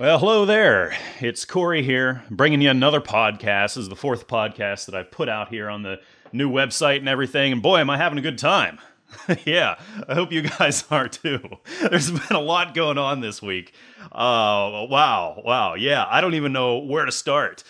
[0.00, 0.96] Well, hello there.
[1.20, 3.74] It's Corey here, bringing you another podcast.
[3.74, 6.00] This is the fourth podcast that I've put out here on the
[6.32, 7.52] new website and everything.
[7.52, 8.78] And boy, am I having a good time.
[9.44, 9.76] yeah,
[10.08, 11.40] I hope you guys are too.
[11.88, 13.74] There's been a lot going on this week.
[14.12, 15.74] Uh, wow, wow.
[15.74, 17.64] Yeah, I don't even know where to start.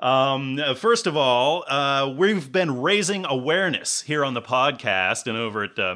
[0.00, 5.64] Um, first of all, uh, we've been raising awareness here on the podcast and over
[5.64, 5.94] at uh,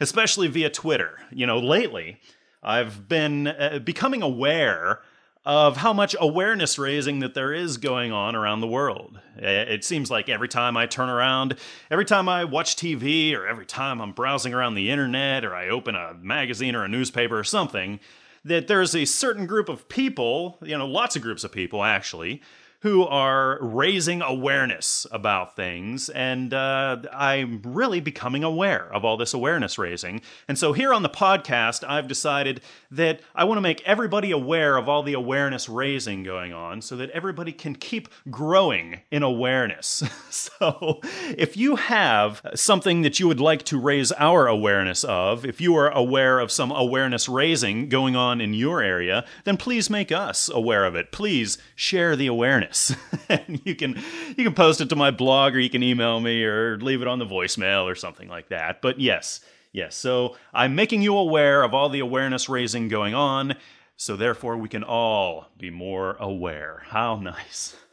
[0.00, 1.18] especially via Twitter.
[1.30, 2.20] You know, lately,
[2.62, 5.00] I've been uh, becoming aware
[5.46, 9.20] of how much awareness raising that there is going on around the world.
[9.36, 11.54] It seems like every time I turn around,
[11.88, 15.68] every time I watch TV, or every time I'm browsing around the internet, or I
[15.68, 18.00] open a magazine or a newspaper or something,
[18.44, 22.42] that there's a certain group of people, you know, lots of groups of people actually,
[22.80, 29.34] who are raising awareness about things, and uh, I'm really becoming aware of all this
[29.34, 30.20] awareness raising.
[30.48, 32.60] And so here on the podcast, I've decided
[32.90, 36.96] that I want to make everybody aware of all the awareness raising going on so
[36.96, 40.02] that everybody can keep growing in awareness.
[40.30, 41.00] so
[41.36, 45.76] if you have something that you would like to raise our awareness of, if you
[45.76, 50.48] are aware of some awareness raising going on in your area, then please make us
[50.48, 51.12] aware of it.
[51.12, 52.75] Please share the awareness.
[53.28, 54.02] and you can
[54.36, 57.08] you can post it to my blog or you can email me or leave it
[57.08, 58.82] on the voicemail or something like that.
[58.82, 59.40] But yes,
[59.72, 59.94] yes.
[59.96, 63.56] So I'm making you aware of all the awareness raising going on,
[63.96, 66.82] so therefore we can all be more aware.
[66.86, 67.76] How nice.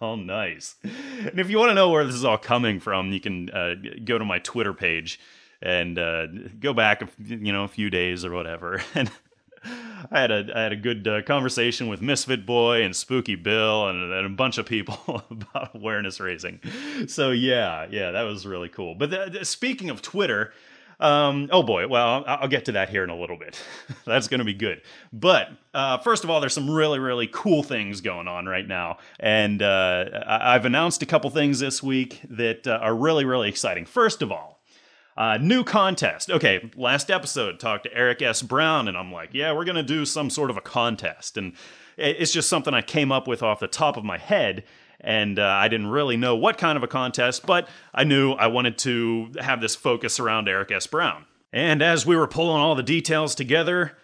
[0.00, 0.74] Oh, nice.
[0.82, 3.74] And if you want to know where this is all coming from, you can uh,
[4.04, 5.20] go to my Twitter page
[5.62, 6.26] and uh,
[6.60, 9.10] go back, you know, a few days or whatever, and
[10.10, 13.88] I had a I had a good uh, conversation with Misfit Boy and Spooky Bill
[13.88, 16.60] and, and a bunch of people about awareness raising.
[17.06, 18.94] So yeah, yeah, that was really cool.
[18.94, 20.52] But speaking of Twitter,
[21.00, 23.62] um, oh boy, well, I'll, I'll get to that here in a little bit.
[24.04, 24.82] That's going to be good.
[25.12, 28.98] But uh, first of all, there's some really, really cool things going on right now.
[29.18, 33.84] And uh, I've announced a couple things this week that uh, are really, really exciting.
[33.84, 34.53] First of all,
[35.16, 36.30] uh, new contest.
[36.30, 38.42] Okay, last episode talked to Eric S.
[38.42, 41.52] Brown, and I'm like, yeah, we're gonna do some sort of a contest, and
[41.96, 44.64] it's just something I came up with off the top of my head,
[45.00, 48.48] and uh, I didn't really know what kind of a contest, but I knew I
[48.48, 50.86] wanted to have this focus around Eric S.
[50.86, 51.26] Brown.
[51.52, 53.96] And as we were pulling all the details together,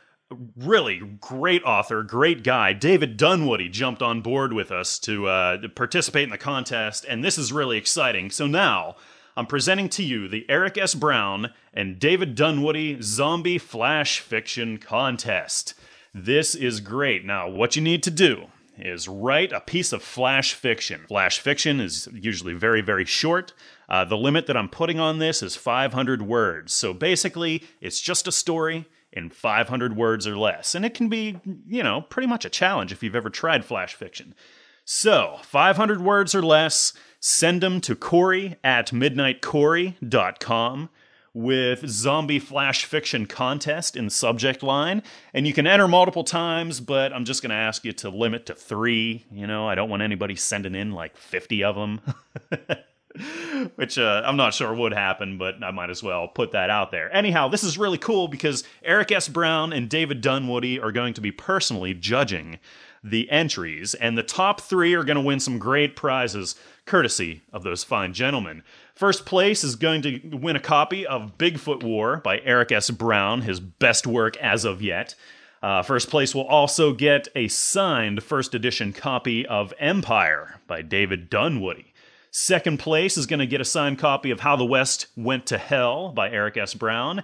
[0.57, 6.25] really great author, great guy, David Dunwoody jumped on board with us to uh, participate
[6.25, 8.31] in the contest, and this is really exciting.
[8.31, 8.95] So now
[9.37, 10.95] I'm presenting to you the Eric S.
[10.95, 15.75] Brown and David Dunwoody Zombie Flash Fiction Contest.
[16.13, 17.25] This is great.
[17.25, 18.47] Now, what you need to do
[18.77, 21.05] is write a piece of flash fiction.
[21.09, 23.53] Flash fiction is usually very, very short.
[23.89, 26.73] Uh, the limit that I'm putting on this is 500 words.
[26.73, 30.75] So basically, it's just a story in 500 words or less.
[30.75, 33.95] And it can be, you know, pretty much a challenge if you've ever tried flash
[33.95, 34.35] fiction.
[34.85, 36.93] So, 500 words or less.
[37.21, 40.89] Send them to Corey at midnightcorey.com
[41.33, 45.03] with zombie flash fiction contest in the subject line.
[45.33, 48.47] And you can enter multiple times, but I'm just going to ask you to limit
[48.47, 49.27] to three.
[49.31, 52.01] You know, I don't want anybody sending in like 50 of them.
[53.75, 56.91] Which uh, I'm not sure would happen, but I might as well put that out
[56.91, 57.15] there.
[57.15, 59.29] Anyhow, this is really cool because Eric S.
[59.29, 62.59] Brown and David Dunwoody are going to be personally judging
[63.03, 66.55] the entries, and the top three are going to win some great prizes
[66.87, 68.63] courtesy of those fine gentlemen.
[68.95, 72.91] First place is going to win a copy of Bigfoot War by Eric S.
[72.91, 75.15] Brown, his best work as of yet.
[75.63, 81.29] Uh, first place will also get a signed first edition copy of Empire by David
[81.29, 81.93] Dunwoody.
[82.31, 85.59] Second place is going to get a signed copy of How the West Went to
[85.59, 86.75] Hell by Eric S.
[86.75, 87.23] Brown,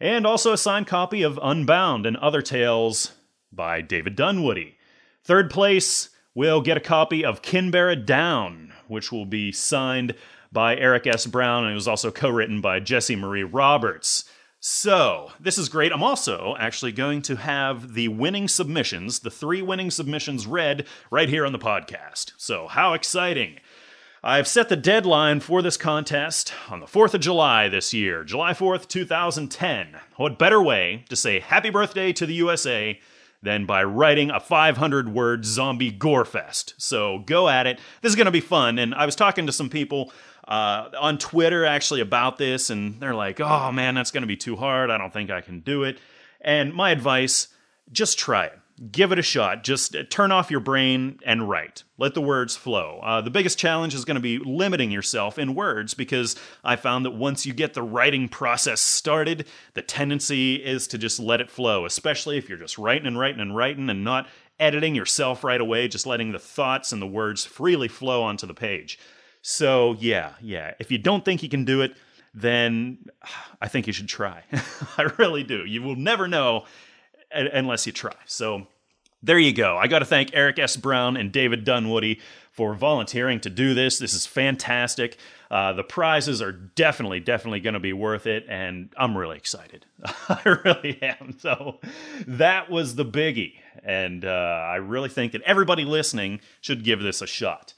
[0.00, 3.12] and also a signed copy of Unbound and Other Tales
[3.52, 4.76] by David Dunwoody.
[5.24, 10.14] Third place will get a copy of Kinberra Down, which will be signed
[10.52, 11.26] by Eric S.
[11.26, 14.24] Brown, and it was also co written by Jessy Marie Roberts.
[14.60, 15.92] So, this is great.
[15.92, 21.28] I'm also actually going to have the winning submissions, the three winning submissions, read right
[21.28, 22.32] here on the podcast.
[22.36, 23.58] So, how exciting!
[24.22, 28.52] I've set the deadline for this contest on the 4th of July this year, July
[28.52, 29.96] 4th, 2010.
[30.16, 33.00] What better way to say happy birthday to the USA
[33.42, 36.74] than by writing a 500 word zombie gore fest.
[36.78, 37.78] So go at it.
[38.02, 38.78] This is going to be fun.
[38.78, 40.12] And I was talking to some people
[40.48, 44.36] uh, on Twitter actually about this, and they're like, "Oh man, that's going to be
[44.36, 44.90] too hard.
[44.90, 45.98] I don't think I can do it."
[46.40, 47.48] And my advice:
[47.92, 48.58] just try it
[48.90, 49.64] give it a shot.
[49.64, 51.82] Just turn off your brain and write.
[51.98, 53.00] Let the words flow.
[53.02, 57.04] Uh, the biggest challenge is going to be limiting yourself in words because I found
[57.04, 61.50] that once you get the writing process started, the tendency is to just let it
[61.50, 64.28] flow, especially if you're just writing and writing and writing and not
[64.60, 68.54] editing yourself right away, just letting the thoughts and the words freely flow onto the
[68.54, 68.98] page.
[69.40, 70.74] So, yeah, yeah.
[70.78, 71.96] If you don't think you can do it,
[72.34, 72.98] then
[73.62, 74.42] I think you should try.
[74.98, 75.64] I really do.
[75.64, 76.66] You will never know
[77.36, 78.14] unless you try.
[78.26, 78.66] So
[79.22, 79.76] there you go.
[79.76, 80.76] I got to thank Eric S.
[80.76, 82.20] Brown and David Dunwoody
[82.52, 83.98] for volunteering to do this.
[83.98, 85.18] This is fantastic.
[85.50, 89.86] Uh, the prizes are definitely, definitely going to be worth it, and I'm really excited.
[90.28, 91.36] I really am.
[91.38, 91.80] So
[92.26, 93.54] that was the biggie,
[93.84, 97.74] and uh, I really think that everybody listening should give this a shot.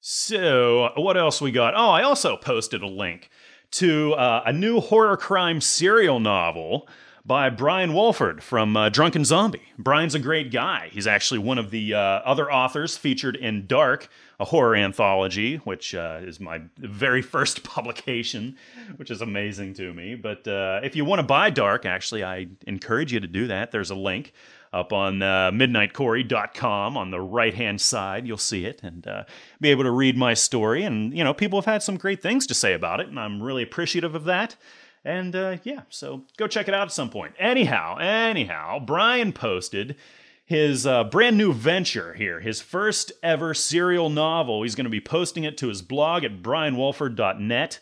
[0.00, 1.74] So, what else we got?
[1.76, 3.30] Oh, I also posted a link
[3.72, 6.88] to uh, a new horror crime serial novel
[7.24, 9.62] by Brian Wolford from uh, Drunken Zombie.
[9.78, 10.88] Brian's a great guy.
[10.90, 14.08] He's actually one of the uh, other authors featured in Dark,
[14.40, 18.56] a horror anthology, which uh, is my very first publication,
[18.96, 20.16] which is amazing to me.
[20.16, 23.70] But uh, if you want to buy Dark, actually, I encourage you to do that.
[23.70, 24.32] There's a link
[24.72, 28.26] up on uh, midnightcorey.com on the right hand side.
[28.26, 29.24] You'll see it and uh,
[29.60, 30.82] be able to read my story.
[30.82, 33.42] And, you know, people have had some great things to say about it, and I'm
[33.42, 34.56] really appreciative of that.
[35.04, 37.34] And uh, yeah, so go check it out at some point.
[37.38, 39.96] Anyhow, anyhow, Brian posted
[40.44, 44.62] his uh, brand new venture here, his first ever serial novel.
[44.62, 47.80] He's going to be posting it to his blog at brianwolford.net.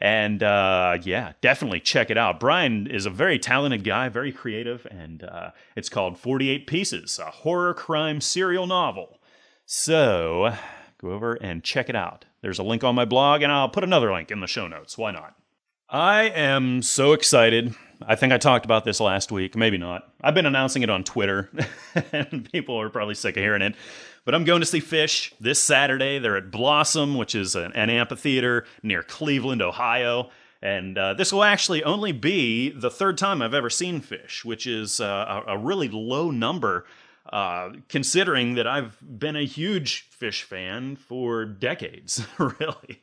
[0.00, 2.38] And uh, yeah, definitely check it out.
[2.38, 7.30] Brian is a very talented guy, very creative, and uh, it's called 48 Pieces, a
[7.30, 9.20] horror crime serial novel.
[9.66, 10.54] So
[10.98, 12.26] go over and check it out.
[12.42, 14.96] There's a link on my blog, and I'll put another link in the show notes.
[14.96, 15.34] Why not?
[15.90, 17.74] I am so excited.
[18.06, 20.12] I think I talked about this last week, maybe not.
[20.20, 21.50] I've been announcing it on Twitter,
[22.12, 23.74] and people are probably sick of hearing it.
[24.26, 26.18] But I'm going to see Phish this Saturday.
[26.18, 30.28] They're at Blossom, which is an, an amphitheater near Cleveland, Ohio.
[30.60, 34.66] And uh, this will actually only be the third time I've ever seen Phish, which
[34.66, 36.84] is uh, a, a, really low number,
[37.32, 43.00] uh, considering that I've been a huge Phish fan for decades, really.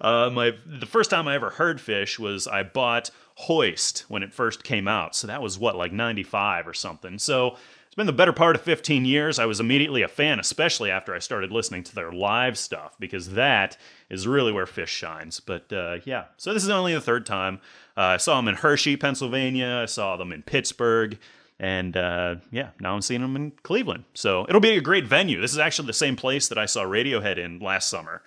[0.00, 4.32] Uh, my the first time I ever heard Phish was I bought Hoist when it
[4.32, 5.14] first came out.
[5.14, 7.18] So that was what like 95 or something.
[7.18, 7.56] So
[7.92, 9.38] it's been the better part of 15 years.
[9.38, 13.32] I was immediately a fan, especially after I started listening to their live stuff because
[13.32, 13.76] that
[14.08, 15.40] is really where Phish shines.
[15.40, 17.60] But uh, yeah, so this is only the third time.
[17.96, 19.80] Uh, I saw them in Hershey, Pennsylvania.
[19.82, 21.18] I saw them in Pittsburgh.
[21.60, 24.04] And uh, yeah, now I'm seeing them in Cleveland.
[24.14, 25.40] So it'll be a great venue.
[25.40, 28.22] This is actually the same place that I saw Radiohead in last summer.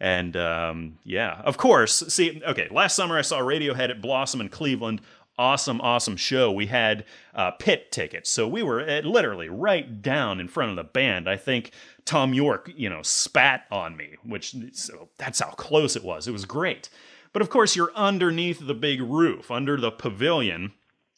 [0.00, 2.02] And um, yeah, of course.
[2.08, 5.02] See, okay, last summer I saw Radiohead at Blossom in Cleveland.
[5.38, 6.50] Awesome, awesome show.
[6.50, 7.04] We had
[7.34, 11.28] uh, pit tickets, so we were at, literally right down in front of the band.
[11.28, 11.70] I think
[12.04, 16.26] Thom Yorke, you know, spat on me, which so that's how close it was.
[16.26, 16.90] It was great.
[17.32, 20.72] But of course, you're underneath the big roof, under the pavilion,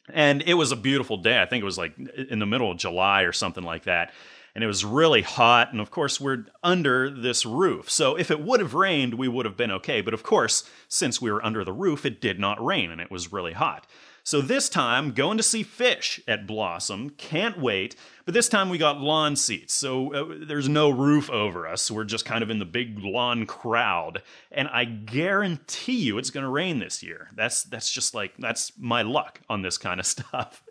[0.07, 1.41] and it was a beautiful day.
[1.41, 1.93] I think it was like
[2.29, 4.13] in the middle of July or something like that
[4.55, 5.71] and it was really hot.
[5.71, 7.89] And of course, we're under this roof.
[7.89, 10.01] So if it would have rained, we would have been okay.
[10.01, 13.11] But of course, since we were under the roof, it did not rain and it
[13.11, 13.87] was really hot.
[14.25, 17.09] So this time, going to see Phish at Blossom.
[17.11, 17.97] Can't wait.
[18.23, 21.91] But this time we got lawn seats, so uh, there's no roof over us.
[21.91, 26.45] We're just kind of in the big lawn crowd, and I guarantee you it's going
[26.45, 27.31] to rain this year.
[27.35, 30.63] That's that's just like that's my luck on this kind of stuff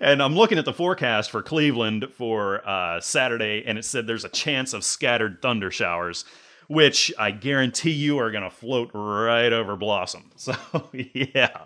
[0.00, 4.24] and I'm looking at the forecast for Cleveland for uh, Saturday, and it said there's
[4.24, 6.24] a chance of scattered thunder showers,
[6.68, 10.30] which I guarantee you are going to float right over Blossom.
[10.36, 10.54] So,
[10.92, 11.64] yeah.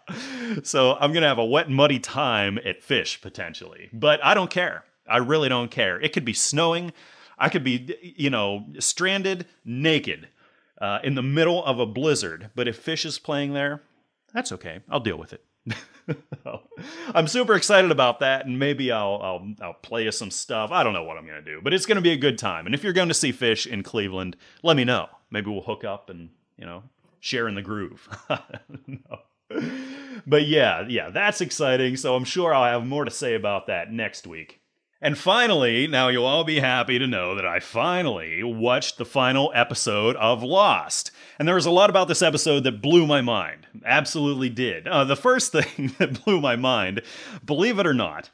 [0.62, 4.50] So, I'm going to have a wet, muddy time at Phish potentially, but I don't
[4.50, 4.84] care.
[5.08, 6.00] I really don't care.
[6.00, 6.92] It could be snowing.
[7.38, 10.28] I could be, you know, stranded naked
[10.80, 13.82] uh, in the middle of a blizzard, but if Phish is playing there,
[14.32, 14.80] that's okay.
[14.88, 15.44] I'll deal with it.
[17.14, 20.70] I'm super excited about that, and maybe I'll, I'll I'll play you some stuff.
[20.72, 22.66] I don't know what I'm gonna do, but it's gonna be a good time.
[22.66, 25.08] And if you're going to see Phish in Cleveland, let me know.
[25.30, 26.82] Maybe we'll hook up and you know
[27.20, 28.08] share in the groove.
[30.26, 31.96] But yeah, yeah, that's exciting.
[31.96, 34.60] So I'm sure I'll have more to say about that next week.
[35.00, 39.50] And finally, now you'll all be happy to know that I finally watched the final
[39.52, 41.10] episode of Lost.
[41.42, 43.66] And there was a lot about this episode that blew my mind.
[43.84, 44.86] Absolutely did.
[44.86, 47.02] Uh, the first thing that blew my mind,
[47.44, 48.30] believe it or not,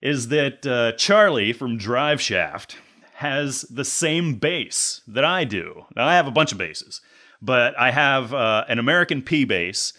[0.00, 2.78] is that uh, Charlie from Drive Shaft
[3.16, 5.84] has the same bass that I do.
[5.94, 7.02] Now, I have a bunch of basses,
[7.42, 9.92] but I have uh, an American P bass,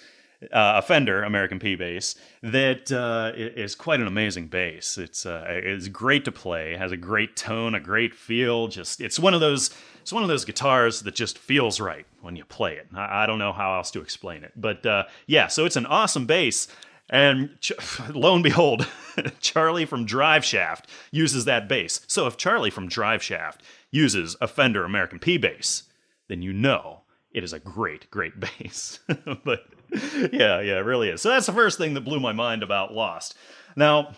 [0.52, 4.98] uh, a Fender American P bass that uh, is quite an amazing bass.
[4.98, 8.68] It's uh, it's great to play, has a great tone, a great feel.
[8.68, 9.70] Just it's one of those
[10.02, 12.88] it's one of those guitars that just feels right when you play it.
[12.94, 15.86] I, I don't know how else to explain it, but uh, yeah, so it's an
[15.86, 16.68] awesome bass.
[17.10, 17.74] And ch-
[18.10, 18.88] lo and behold,
[19.42, 22.02] Charlie from Drive Shaft uses that bass.
[22.08, 25.84] So if Charlie from Drive Shaft uses a Fender American P bass,
[26.30, 27.02] then you know
[27.34, 29.00] it is a great, great bass.
[29.44, 29.66] but
[30.32, 31.22] yeah, yeah, it really is.
[31.22, 33.36] So that's the first thing that blew my mind about Lost.
[33.76, 34.14] Now,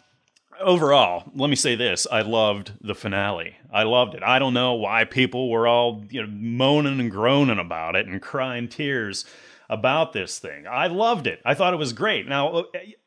[0.59, 3.55] overall, let me say this: I loved the finale.
[3.71, 4.23] I loved it.
[4.23, 8.21] I don't know why people were all you know moaning and groaning about it and
[8.21, 9.25] crying tears
[9.69, 10.67] about this thing.
[10.67, 11.41] I loved it.
[11.45, 12.27] I thought it was great.
[12.27, 12.63] Now, uh,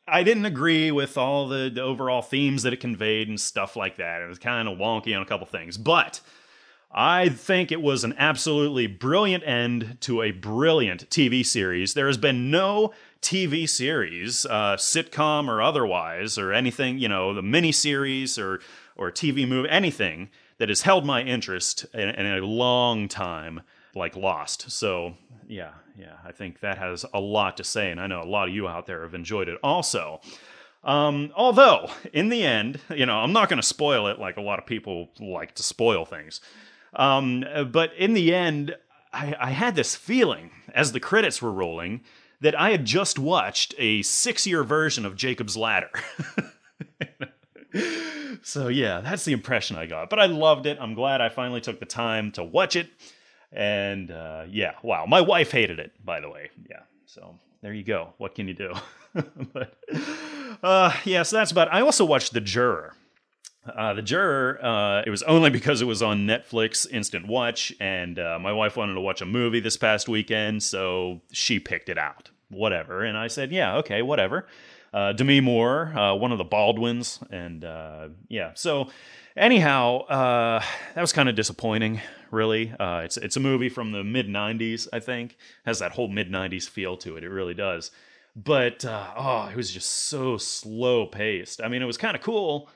[0.07, 3.97] I didn't agree with all the, the overall themes that it conveyed and stuff like
[3.97, 4.21] that.
[4.21, 6.19] It was kind of wonky on a couple things, but
[6.91, 11.93] I think it was an absolutely brilliant end to a brilliant TV series.
[11.93, 17.41] There has been no TV series, uh, sitcom or otherwise, or anything, you know, the
[17.41, 18.61] miniseries or
[18.95, 23.61] or TV movie, anything that has held my interest in, in a long time,
[23.93, 24.71] like Lost.
[24.71, 25.13] So
[25.47, 28.47] yeah, yeah, I think that has a lot to say, and I know a lot
[28.47, 30.21] of you out there have enjoyed it also.
[30.83, 34.41] Um, although, in the end, you know, I'm not going to spoil it like a
[34.41, 36.39] lot of people like to spoil things.
[36.97, 38.75] Um, but in the end,
[39.13, 42.01] I, I had this feeling as the credits were rolling
[42.41, 45.89] that I had just watched a six year version of Jacob's Ladder.
[48.43, 50.09] so, yeah, that's the impression I got.
[50.09, 50.77] But I loved it.
[50.81, 52.89] I'm glad I finally took the time to watch it.
[53.51, 55.05] And uh, yeah, wow.
[55.05, 56.49] My wife hated it, by the way.
[56.69, 56.81] Yeah.
[57.05, 58.13] So there you go.
[58.17, 58.73] What can you do?
[59.53, 59.77] but
[60.61, 61.69] uh, yeah, so that's about.
[61.69, 61.73] It.
[61.73, 62.93] I also watched The Juror.
[63.75, 68.19] Uh, the Juror, uh, it was only because it was on Netflix Instant Watch, and
[68.19, 71.97] uh, my wife wanted to watch a movie this past weekend, so she picked it
[71.97, 72.29] out.
[72.49, 73.03] Whatever.
[73.03, 74.47] And I said, yeah, okay, whatever.
[74.93, 78.51] Uh, Demi Moore, uh, one of the Baldwins, and uh, yeah.
[78.55, 78.89] So,
[79.35, 81.99] anyhow, that was kind of disappointing,
[82.31, 82.73] really.
[82.79, 85.35] It's, it's a movie from the mid 90s, I think.
[85.65, 87.23] Has that whole mid 90s feel to it.
[87.23, 87.91] It really does.
[88.33, 91.61] But, oh, it was just so slow paced.
[91.61, 92.69] I mean, it was kind of cool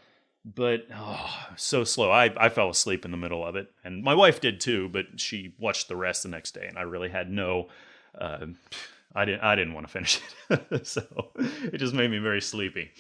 [0.44, 2.12] but oh, so slow.
[2.12, 4.90] I, I fell asleep in the middle of it, and my wife did too.
[4.90, 7.70] But she watched the rest the next day, and I really had no.
[8.18, 8.48] Uh,
[9.14, 9.42] I didn't.
[9.42, 10.20] I didn't want to finish
[10.50, 11.04] it, so
[11.36, 12.92] it just made me very sleepy.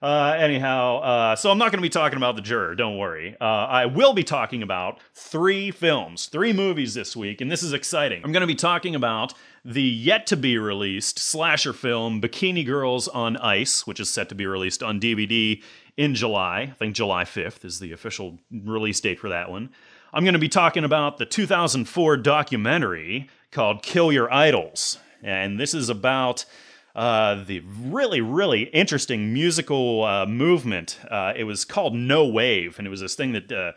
[0.00, 2.76] Uh, anyhow, uh, so I'm not going to be talking about the juror.
[2.76, 3.36] Don't worry.
[3.40, 7.72] Uh, I will be talking about three films, three movies this week, and this is
[7.72, 8.22] exciting.
[8.24, 13.08] I'm going to be talking about the yet to be released slasher film Bikini Girls
[13.08, 15.60] on Ice, which is set to be released on DVD
[15.98, 16.60] in July.
[16.60, 19.70] I think July 5th is the official release date for that one.
[20.14, 24.98] I'm going to be talking about the 2004 documentary called Kill Your Idols.
[25.22, 26.46] And this is about
[26.94, 31.00] uh, the really, really interesting musical uh, movement.
[31.10, 33.72] Uh, it was called No Wave, and it was this thing that uh,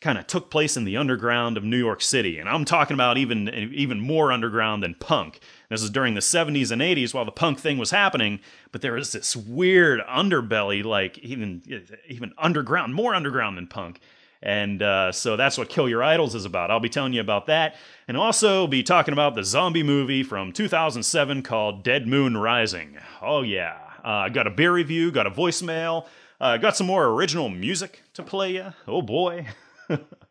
[0.00, 2.38] kind of took place in the underground of New York City.
[2.38, 5.40] And I'm talking about even even more underground than punk.
[5.68, 8.40] This is during the 70s and 80s while the punk thing was happening,
[8.72, 11.62] but there was this weird underbelly, like even
[12.08, 14.00] even underground, more underground than punk.
[14.42, 16.70] And uh, so that's what Kill Your Idols is about.
[16.70, 17.74] I'll be telling you about that,
[18.06, 22.98] and also be talking about the zombie movie from 2007 called Dead Moon Rising.
[23.22, 26.06] Oh yeah, uh, got a beer review, got a voicemail,
[26.40, 28.72] uh, got some more original music to play you.
[28.86, 29.46] Oh boy.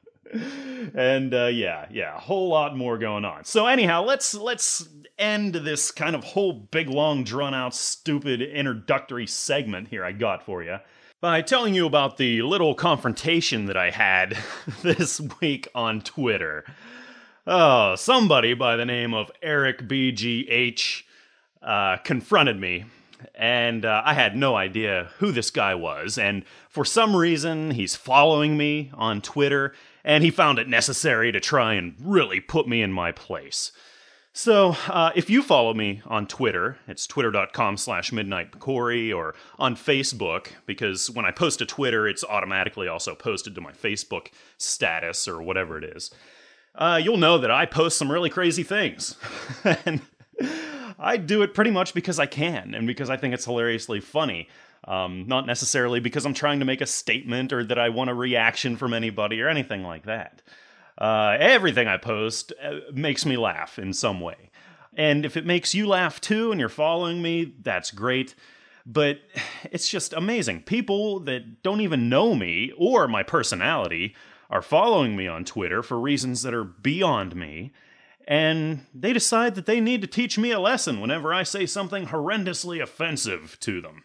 [0.93, 3.43] and uh, yeah, yeah, a whole lot more going on.
[3.45, 4.87] So anyhow, let's let's
[5.17, 10.45] end this kind of whole big long drawn out stupid introductory segment here I got
[10.45, 10.77] for you
[11.21, 14.37] by telling you about the little confrontation that I had
[14.83, 16.65] this week on Twitter.
[17.47, 21.03] Oh, somebody by the name of Eric BGH
[21.61, 22.85] uh, confronted me
[23.33, 26.17] and uh, I had no idea who this guy was.
[26.17, 29.73] And for some reason, he's following me on Twitter,
[30.05, 33.71] and he found it necessary to try and really put me in my place.
[34.31, 40.47] So, uh, if you follow me on Twitter, it's twitter.com slash midnightcorey, or on Facebook,
[40.65, 45.41] because when I post to Twitter, it's automatically also posted to my Facebook status or
[45.41, 46.11] whatever it is.
[46.75, 49.15] Uh, you'll know that I post some really crazy things.
[49.63, 50.01] and
[50.99, 54.49] I do it pretty much because I can and because I think it's hilariously funny.
[54.85, 58.13] Um, not necessarily because I'm trying to make a statement or that I want a
[58.13, 60.41] reaction from anybody or anything like that.
[60.97, 64.51] Uh, everything I post uh, makes me laugh in some way.
[64.95, 68.35] And if it makes you laugh too and you're following me, that's great.
[68.85, 69.19] But
[69.71, 70.61] it's just amazing.
[70.63, 74.15] People that don't even know me or my personality
[74.49, 77.73] are following me on Twitter for reasons that are beyond me
[78.27, 82.07] and they decide that they need to teach me a lesson whenever I say something
[82.07, 84.03] horrendously offensive to them.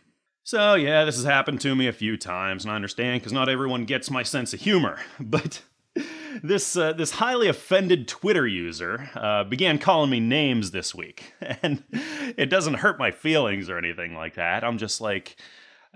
[0.50, 3.48] So, yeah, this has happened to me a few times, and I understand because not
[3.48, 4.98] everyone gets my sense of humor.
[5.20, 5.62] But
[6.42, 11.34] this, uh, this highly offended Twitter user uh, began calling me names this week.
[11.62, 11.84] And
[12.36, 14.64] it doesn't hurt my feelings or anything like that.
[14.64, 15.36] I'm just like,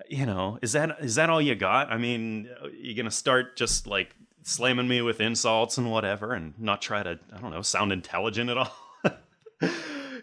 [0.08, 1.90] you know, is that is that all you got?
[1.90, 6.80] I mean, you're gonna start just like slamming me with insults and whatever, and not
[6.80, 8.76] try to, I don't know, sound intelligent at all.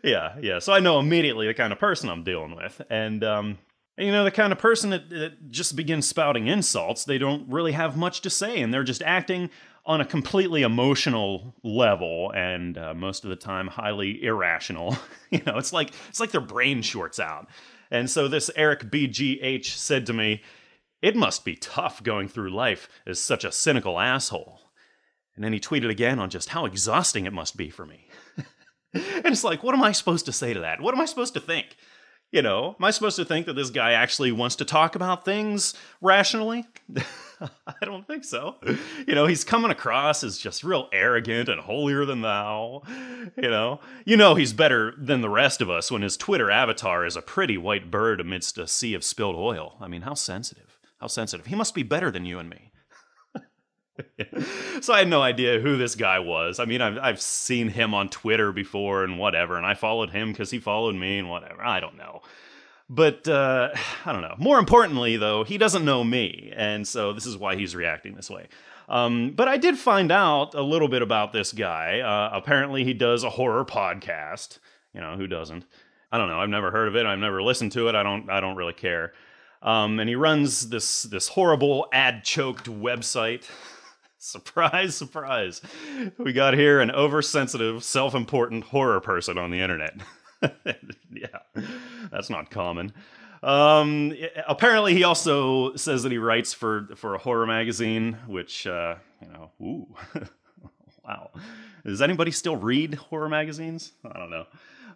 [0.05, 0.59] yeah, yeah.
[0.59, 3.57] So I know immediately the kind of person I'm dealing with, and um,
[3.97, 7.05] you know, the kind of person that, that just begins spouting insults.
[7.05, 9.49] They don't really have much to say, and they're just acting
[9.85, 14.97] on a completely emotional level, and uh, most of the time highly irrational.
[15.29, 17.47] you know, it's like it's like their brain shorts out.
[17.89, 20.41] And so this Eric BGH said to me,
[21.01, 24.61] It must be tough going through life as such a cynical asshole.
[25.35, 28.07] And then he tweeted again on just how exhausting it must be for me.
[28.93, 30.81] and it's like, what am I supposed to say to that?
[30.81, 31.77] What am I supposed to think?
[32.31, 35.25] You know, am I supposed to think that this guy actually wants to talk about
[35.25, 36.65] things rationally?
[37.41, 38.55] I don't think so.
[39.05, 42.83] You know, he's coming across as just real arrogant and holier than thou.
[43.35, 47.05] You know, you know he's better than the rest of us when his Twitter avatar
[47.05, 49.75] is a pretty white bird amidst a sea of spilled oil.
[49.81, 50.79] I mean, how sensitive.
[50.99, 51.47] How sensitive.
[51.47, 52.70] He must be better than you and me.
[54.81, 56.59] so I had no idea who this guy was.
[56.59, 60.31] I mean, I've, I've seen him on Twitter before and whatever, and I followed him
[60.31, 61.63] because he followed me and whatever.
[61.63, 62.21] I don't know.
[62.89, 63.69] But uh,
[64.05, 64.35] I don't know.
[64.37, 68.29] More importantly, though, he doesn't know me, and so this is why he's reacting this
[68.29, 68.47] way.
[68.89, 72.01] Um, but I did find out a little bit about this guy.
[72.01, 74.59] Uh, apparently, he does a horror podcast.
[74.93, 75.65] You know, who doesn't?
[76.11, 76.39] I don't know.
[76.39, 77.05] I've never heard of it.
[77.05, 77.95] I've never listened to it.
[77.95, 78.29] I don't.
[78.29, 79.13] I don't really care.
[79.61, 83.49] Um, and he runs this this horrible ad choked website.
[84.23, 85.61] surprise, surprise.
[86.17, 89.95] We got here an oversensitive, self important horror person on the internet.
[91.11, 91.39] yeah,
[92.11, 92.93] that's not common.
[93.41, 94.13] Um,
[94.47, 99.27] apparently, he also says that he writes for for a horror magazine, which uh, you
[99.29, 99.87] know, ooh,
[101.03, 101.31] wow.
[101.83, 103.91] Does anybody still read horror magazines?
[104.05, 104.45] I don't know.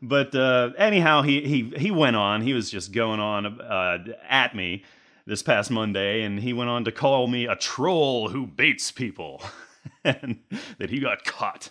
[0.04, 2.44] But uh, anyhow, he he he went on.
[2.44, 3.98] He was just going on uh,
[4.30, 4.84] at me
[5.26, 9.42] this past Monday, and he went on to call me a troll who baits people,
[10.04, 10.40] and
[10.78, 11.70] that he got caught.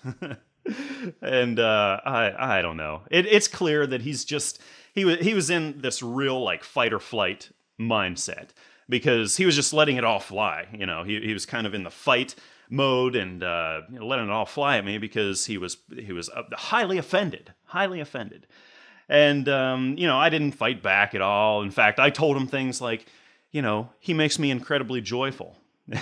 [1.20, 3.02] and uh, I I don't know.
[3.10, 4.60] It, it's clear that he's just
[4.94, 8.50] he was he was in this real like fight or flight mindset
[8.88, 10.66] because he was just letting it all fly.
[10.72, 12.34] You know, he he was kind of in the fight
[12.70, 16.12] mode and uh, you know, letting it all fly at me because he was he
[16.12, 18.46] was uh, highly offended, highly offended.
[19.08, 21.62] And um, you know, I didn't fight back at all.
[21.62, 23.06] In fact, I told him things like,
[23.54, 25.56] you know, he makes me incredibly joyful.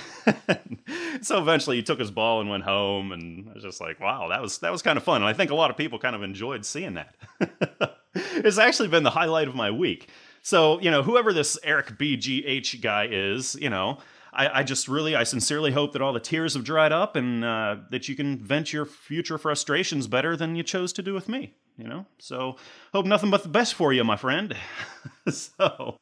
[1.20, 4.28] so eventually he took his ball and went home and I was just like, wow,
[4.30, 5.16] that was that was kind of fun.
[5.16, 7.14] And I think a lot of people kind of enjoyed seeing that.
[8.14, 10.08] it's actually been the highlight of my week.
[10.40, 13.98] So, you know, whoever this Eric BGH guy is, you know,
[14.32, 17.44] I, I just really, I sincerely hope that all the tears have dried up and
[17.44, 21.28] uh, that you can vent your future frustrations better than you chose to do with
[21.28, 22.06] me, you know?
[22.18, 22.56] So,
[22.94, 24.56] hope nothing but the best for you, my friend.
[25.28, 25.98] so.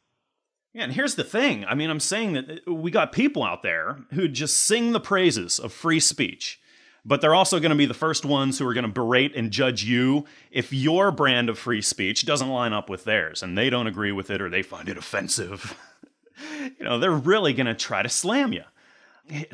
[0.73, 1.65] Yeah, and here's the thing.
[1.65, 5.01] I mean, I'm saying that uh, we got people out there who just sing the
[5.01, 6.61] praises of free speech,
[7.05, 9.51] but they're also going to be the first ones who are going to berate and
[9.51, 13.69] judge you if your brand of free speech doesn't line up with theirs and they
[13.69, 15.77] don't agree with it or they find it offensive.
[16.79, 18.65] you know, they're really going to try to slam you.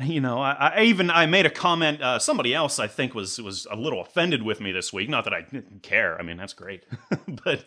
[0.01, 2.01] You know, I, I even I made a comment.
[2.01, 5.07] Uh, somebody else I think was was a little offended with me this week.
[5.07, 5.45] Not that I
[5.83, 6.17] care.
[6.17, 6.83] I mean, that's great,
[7.43, 7.63] but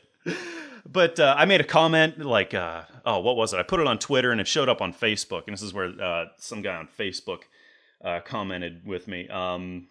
[0.87, 3.59] but uh, I made a comment like, uh, oh, what was it?
[3.59, 5.45] I put it on Twitter and it showed up on Facebook.
[5.47, 7.41] And this is where uh, some guy on Facebook
[8.05, 9.29] uh, commented with me.
[9.29, 9.89] Um,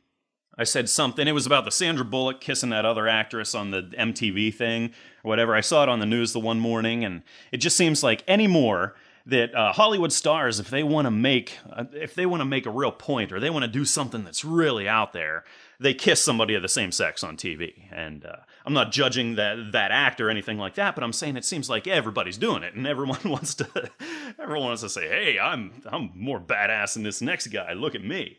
[0.58, 1.26] I said something.
[1.26, 5.30] It was about the Sandra Bullock kissing that other actress on the MTV thing or
[5.30, 5.56] whatever.
[5.56, 8.96] I saw it on the news the one morning, and it just seems like anymore
[9.26, 12.65] that uh, Hollywood stars, if they want to make, uh, if they want to make
[12.65, 15.46] a real point or they want to do something that's really out there,
[15.80, 17.84] they kiss somebody of the same sex on TV.
[17.89, 18.38] And uh,
[18.69, 21.71] I'm not judging that that act or anything like that, but I'm saying it seems
[21.71, 23.89] like everybody's doing it, and everyone wants to,
[24.38, 27.73] everyone wants to say, "Hey, I'm I'm more badass than this next guy.
[27.73, 28.38] Look at me."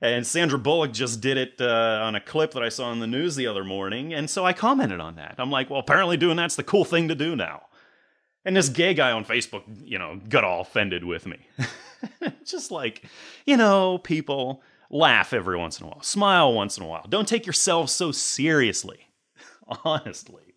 [0.00, 3.08] And Sandra Bullock just did it uh, on a clip that I saw in the
[3.08, 5.34] news the other morning, and so I commented on that.
[5.38, 7.62] I'm like, "Well, apparently doing that's the cool thing to do now."
[8.44, 11.48] And this gay guy on Facebook, you know, got all offended with me.
[12.44, 13.02] just like,
[13.44, 17.06] you know, people laugh every once in a while, smile once in a while.
[17.08, 19.08] Don't take yourselves so seriously.
[19.84, 20.54] Honestly.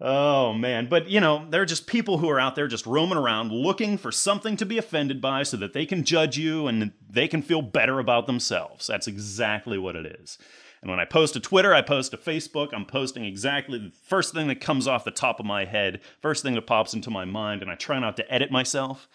[0.00, 3.16] Oh man, but you know, there are just people who are out there just roaming
[3.16, 6.92] around looking for something to be offended by so that they can judge you and
[7.08, 8.86] they can feel better about themselves.
[8.86, 10.36] That's exactly what it is.
[10.82, 14.34] And when I post to Twitter, I post to Facebook, I'm posting exactly the first
[14.34, 17.24] thing that comes off the top of my head, first thing that pops into my
[17.24, 19.08] mind, and I try not to edit myself.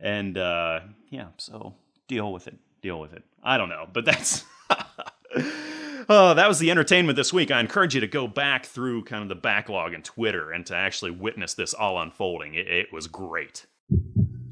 [0.00, 0.80] And uh,
[1.10, 1.76] yeah, so
[2.08, 2.56] deal with it.
[2.82, 3.22] Deal with it.
[3.44, 4.44] I don't know, but that's.
[6.08, 7.50] Oh, that was the entertainment this week.
[7.50, 10.76] I encourage you to go back through kind of the backlog in Twitter and to
[10.76, 12.54] actually witness this all unfolding.
[12.54, 13.64] It, it was great.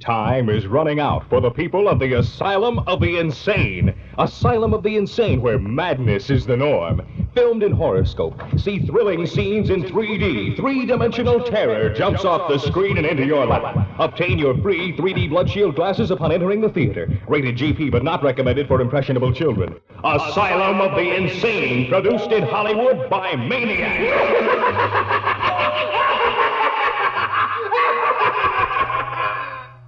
[0.01, 3.95] Time is running out for the people of the Asylum of the Insane.
[4.19, 7.22] Asylum of the Insane, where madness is the norm.
[7.35, 8.39] Filmed in horoscope.
[8.59, 10.55] See thrilling scenes in 3D.
[10.55, 13.89] Three dimensional terror jumps off the screen and into your lap.
[13.99, 17.09] Obtain your free 3D blood shield glasses upon entering the theater.
[17.27, 19.81] Rated GP, but not recommended for impressionable children.
[20.05, 23.99] Asylum of the Insane, produced in Hollywood by Maniacs.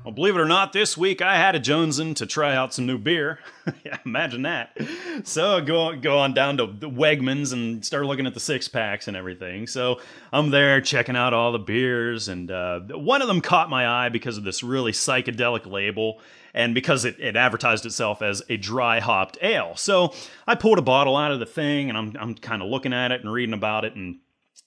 [0.05, 2.85] Well, believe it or not, this week I had a Jonesin to try out some
[2.85, 3.39] new beer.
[3.87, 4.77] yeah, imagine that.
[5.23, 9.09] So go go on down to the Wegmans and start looking at the six packs
[9.09, 9.67] and everything.
[9.67, 13.89] So I'm there checking out all the beers, and uh, one of them caught my
[13.89, 16.21] eye because of this really psychedelic label
[16.53, 19.75] and because it, it advertised itself as a dry hopped ale.
[19.75, 20.13] So
[20.47, 23.11] I pulled a bottle out of the thing, and I'm I'm kind of looking at
[23.11, 24.19] it and reading about it and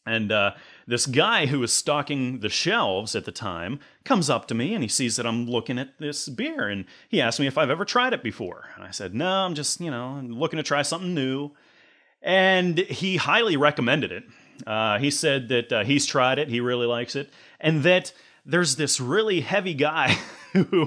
[0.07, 0.51] and uh,
[0.87, 4.81] this guy who was stocking the shelves at the time comes up to me and
[4.81, 7.83] he sees that I'm looking at this beer and he asked me if I've ever
[7.83, 8.69] tried it before.
[8.75, 11.51] And I said, no, I'm just, you know, looking to try something new.
[12.21, 14.23] And he highly recommended it.
[14.65, 18.11] Uh, he said that uh, he's tried it, he really likes it, and that
[18.43, 20.17] there's this really heavy guy
[20.53, 20.85] who,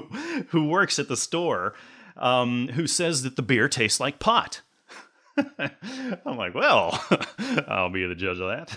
[0.49, 1.73] who works at the store
[2.17, 4.61] um, who says that the beer tastes like pot.
[5.37, 7.01] I'm like, well,
[7.67, 8.75] I'll be the judge of that.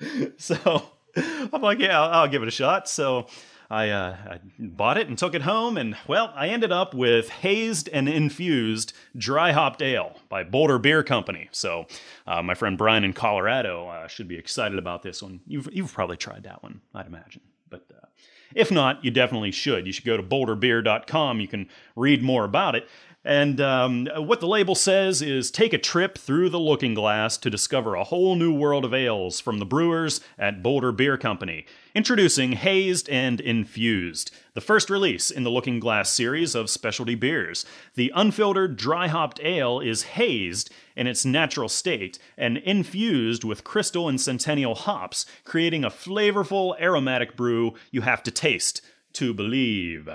[0.36, 0.82] so
[1.16, 2.88] I'm like, yeah, I'll, I'll, give it a shot.
[2.88, 3.26] So
[3.70, 7.28] I, uh, I, bought it and took it home, and well, I ended up with
[7.28, 11.48] hazed and infused dry hopped ale by Boulder Beer Company.
[11.52, 11.86] So
[12.26, 15.40] uh, my friend Brian in Colorado uh, should be excited about this one.
[15.46, 17.84] You've you've probably tried that one, I'd imagine, but.
[17.90, 18.06] Uh,
[18.54, 19.86] if not, you definitely should.
[19.86, 21.40] You should go to boulderbeer.com.
[21.40, 22.88] You can read more about it.
[23.26, 27.50] And um, what the label says is take a trip through the looking glass to
[27.50, 31.66] discover a whole new world of ales from the brewers at Boulder Beer Company.
[31.92, 37.66] Introducing Hazed and Infused, the first release in the Looking Glass series of specialty beers.
[37.96, 44.08] The unfiltered dry hopped ale is hazed in its natural state and infused with crystal
[44.08, 48.82] and centennial hops, creating a flavorful aromatic brew you have to taste
[49.14, 50.08] to believe.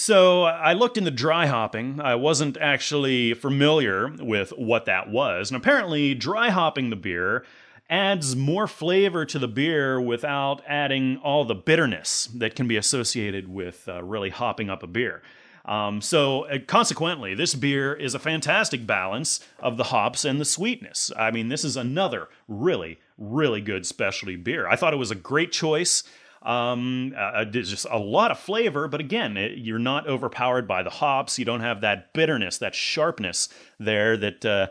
[0.00, 2.00] So I looked into dry hopping.
[2.00, 5.50] I wasn't actually familiar with what that was.
[5.50, 7.44] And apparently, dry hopping the beer
[7.90, 13.46] adds more flavor to the beer without adding all the bitterness that can be associated
[13.46, 15.20] with uh, really hopping up a beer.
[15.66, 20.46] Um, so, uh, consequently, this beer is a fantastic balance of the hops and the
[20.46, 21.12] sweetness.
[21.14, 24.66] I mean, this is another really, really good specialty beer.
[24.66, 26.04] I thought it was a great choice.
[26.42, 30.82] Um, uh, uh just a lot of flavor, but again, it, you're not overpowered by
[30.82, 31.38] the hops.
[31.38, 33.48] You don't have that bitterness, that sharpness
[33.78, 34.68] there that uh,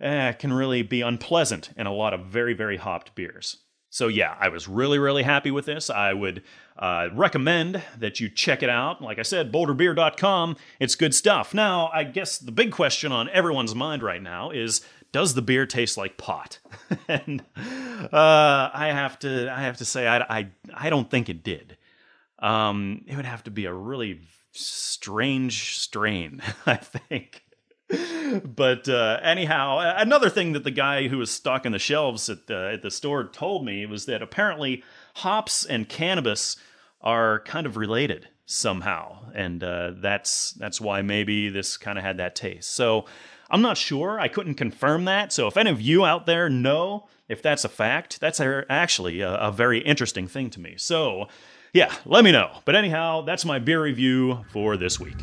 [0.00, 3.58] eh, can really be unpleasant in a lot of very, very hopped beers.
[3.92, 5.90] So, yeah, I was really, really happy with this.
[5.90, 6.42] I would
[6.78, 9.02] uh, recommend that you check it out.
[9.02, 10.56] Like I said, boulderbeer.com.
[10.80, 11.52] It's good stuff.
[11.52, 14.80] Now, I guess the big question on everyone's mind right now is
[15.12, 16.58] does the beer taste like pot?
[17.08, 21.44] and uh, I have to I have to say I, I, I don't think it
[21.44, 21.76] did.
[22.38, 24.20] Um, it would have to be a really
[24.50, 27.44] strange strain, I think.
[28.44, 32.72] but uh, anyhow, another thing that the guy who was stocking the shelves at the,
[32.74, 34.82] at the store told me was that apparently
[35.16, 36.56] hops and cannabis
[37.02, 42.16] are kind of related somehow, and uh, that's that's why maybe this kind of had
[42.18, 42.70] that taste.
[42.70, 43.06] So
[43.52, 44.18] I'm not sure.
[44.18, 45.30] I couldn't confirm that.
[45.30, 49.34] So if any of you out there know if that's a fact, that's actually a,
[49.34, 50.74] a very interesting thing to me.
[50.78, 51.28] So
[51.74, 52.60] yeah, let me know.
[52.64, 55.18] But anyhow, that's my beer review for this week.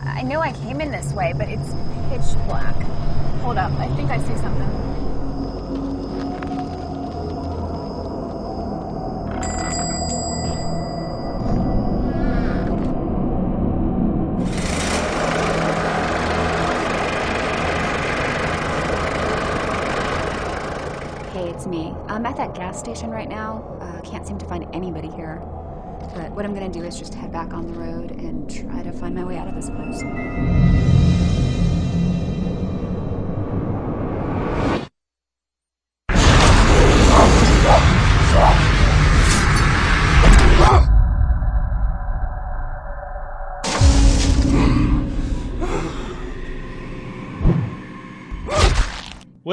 [0.00, 1.68] I know I came in this way, but it's
[2.08, 2.74] pitch black.
[3.42, 5.11] Hold up, I think I see something.
[22.22, 23.64] I'm at that gas station right now.
[23.80, 25.42] Uh, can't seem to find anybody here.
[26.14, 28.80] But what I'm going to do is just head back on the road and try
[28.80, 30.02] to find my way out of this place.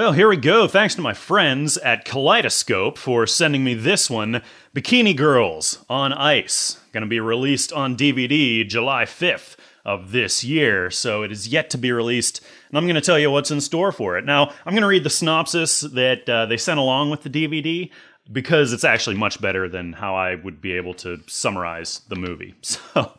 [0.10, 0.67] Well, here we go.
[0.67, 4.41] Thanks to my friends at Kaleidoscope for sending me this one
[4.76, 6.80] Bikini Girls on Ice.
[6.93, 11.69] Going to be released on DVD July 5th of this year, so it is yet
[11.69, 14.26] to be released, and I'm going to tell you what's in store for it.
[14.26, 17.91] Now, I'm going to read the synopsis that uh, they sent along with the DVD
[18.32, 22.56] because it's actually much better than how I would be able to summarize the movie.
[22.63, 23.13] So,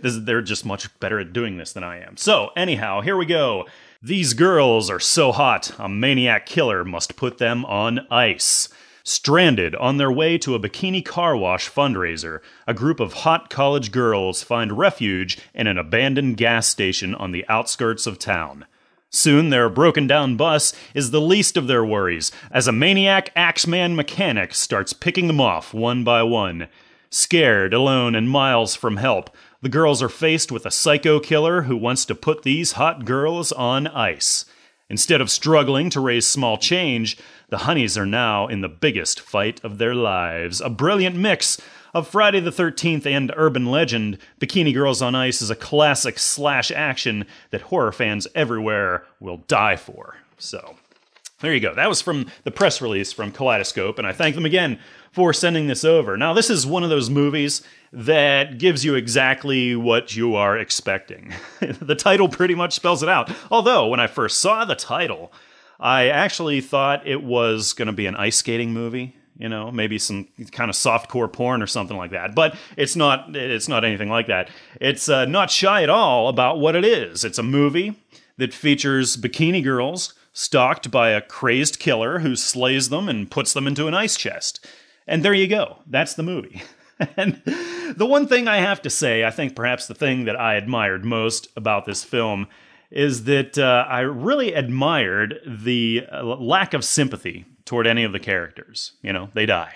[0.00, 2.16] this, they're just much better at doing this than I am.
[2.16, 3.66] So, anyhow, here we go.
[4.00, 8.68] These girls are so hot, a maniac killer must put them on ice.
[9.02, 13.90] Stranded on their way to a bikini car wash fundraiser, a group of hot college
[13.90, 18.66] girls find refuge in an abandoned gas station on the outskirts of town.
[19.10, 23.96] Soon their broken down bus is the least of their worries as a maniac Axeman
[23.96, 26.68] mechanic starts picking them off one by one.
[27.10, 31.76] Scared, alone, and miles from help, the girls are faced with a psycho killer who
[31.76, 34.44] wants to put these hot girls on ice.
[34.90, 37.18] Instead of struggling to raise small change,
[37.48, 40.60] the honeys are now in the biggest fight of their lives.
[40.60, 41.60] A brilliant mix
[41.92, 46.70] of Friday the 13th and urban legend, Bikini Girls on Ice is a classic slash
[46.70, 50.16] action that horror fans everywhere will die for.
[50.38, 50.76] So,
[51.40, 51.74] there you go.
[51.74, 54.78] That was from the press release from Kaleidoscope, and I thank them again
[55.12, 56.16] for sending this over.
[56.16, 61.32] Now, this is one of those movies that gives you exactly what you are expecting.
[61.60, 63.30] the title pretty much spells it out.
[63.50, 65.32] Although, when I first saw the title,
[65.78, 69.14] I actually thought it was going to be an ice skating movie.
[69.36, 72.34] You know, maybe some kind of softcore porn or something like that.
[72.34, 73.36] But it's not.
[73.36, 74.50] It's not anything like that.
[74.80, 77.24] It's uh, not shy at all about what it is.
[77.24, 77.94] It's a movie
[78.38, 83.66] that features bikini girls stalked by a crazed killer who slays them and puts them
[83.66, 84.64] into an ice chest.
[85.04, 85.78] And there you go.
[85.84, 86.62] That's the movie.
[87.16, 87.42] and
[87.96, 91.04] the one thing I have to say, I think perhaps the thing that I admired
[91.04, 92.46] most about this film
[92.92, 98.20] is that uh, I really admired the uh, lack of sympathy toward any of the
[98.20, 98.92] characters.
[99.02, 99.74] You know, they die.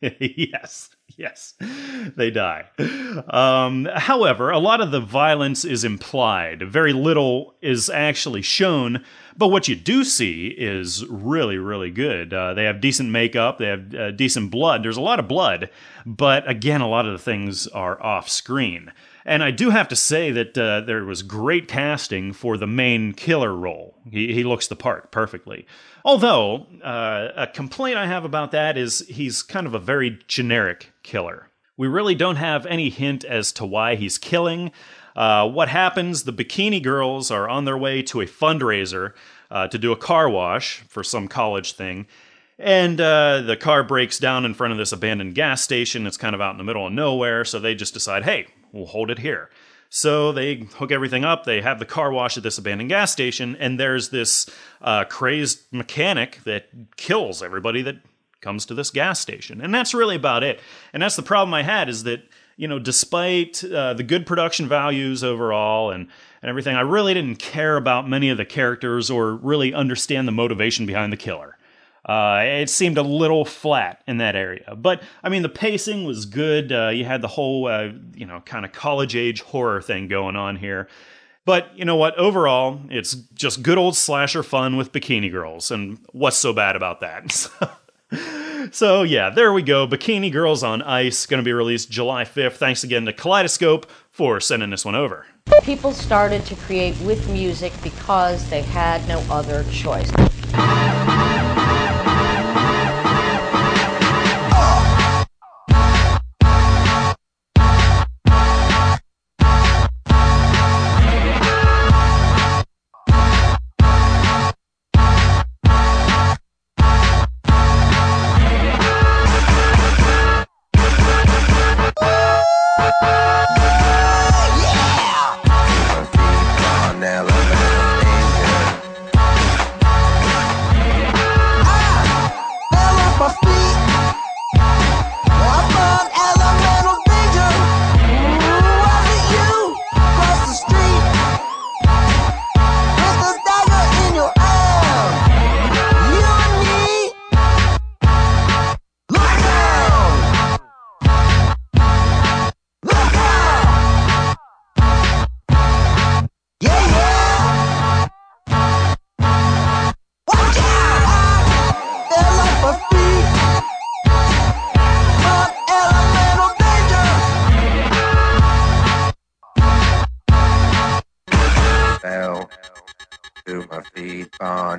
[0.00, 0.90] yes.
[1.18, 1.54] Yes,
[2.16, 2.64] they die.
[3.28, 6.62] Um, however, a lot of the violence is implied.
[6.62, 9.04] Very little is actually shown,
[9.36, 12.32] but what you do see is really, really good.
[12.32, 14.82] Uh, they have decent makeup, they have uh, decent blood.
[14.82, 15.70] There's a lot of blood,
[16.06, 18.90] but again, a lot of the things are off screen.
[19.24, 23.12] And I do have to say that uh, there was great casting for the main
[23.12, 23.94] killer role.
[24.10, 25.66] He, he looks the part perfectly.
[26.04, 30.91] Although, uh, a complaint I have about that is he's kind of a very generic
[31.02, 31.48] killer.
[31.76, 34.72] We really don't have any hint as to why he's killing.
[35.16, 36.24] Uh, what happens?
[36.24, 39.12] The bikini girls are on their way to a fundraiser
[39.50, 42.06] uh, to do a car wash for some college thing.
[42.58, 46.06] And uh, the car breaks down in front of this abandoned gas station.
[46.06, 47.44] It's kind of out in the middle of nowhere.
[47.44, 49.50] So they just decide, hey, we'll hold it here.
[49.94, 51.44] So they hook everything up.
[51.44, 54.48] They have the car wash at this abandoned gas station, and there's this
[54.80, 57.96] uh, crazed mechanic that kills everybody that
[58.42, 60.60] comes to this gas station, and that's really about it.
[60.92, 62.22] And that's the problem I had is that
[62.56, 66.08] you know, despite uh, the good production values overall and
[66.42, 70.32] and everything, I really didn't care about many of the characters or really understand the
[70.32, 71.56] motivation behind the killer.
[72.04, 74.74] Uh, it seemed a little flat in that area.
[74.76, 76.72] But, I mean, the pacing was good.
[76.72, 80.34] Uh, you had the whole, uh, you know, kind of college age horror thing going
[80.34, 80.88] on here.
[81.44, 82.16] But you know what?
[82.18, 85.70] Overall, it's just good old slasher fun with bikini girls.
[85.70, 87.48] And what's so bad about that?
[88.72, 89.86] so, yeah, there we go.
[89.86, 92.54] Bikini Girls on Ice, going to be released July 5th.
[92.54, 95.26] Thanks again to Kaleidoscope for sending this one over.
[95.62, 100.10] People started to create with music because they had no other choice.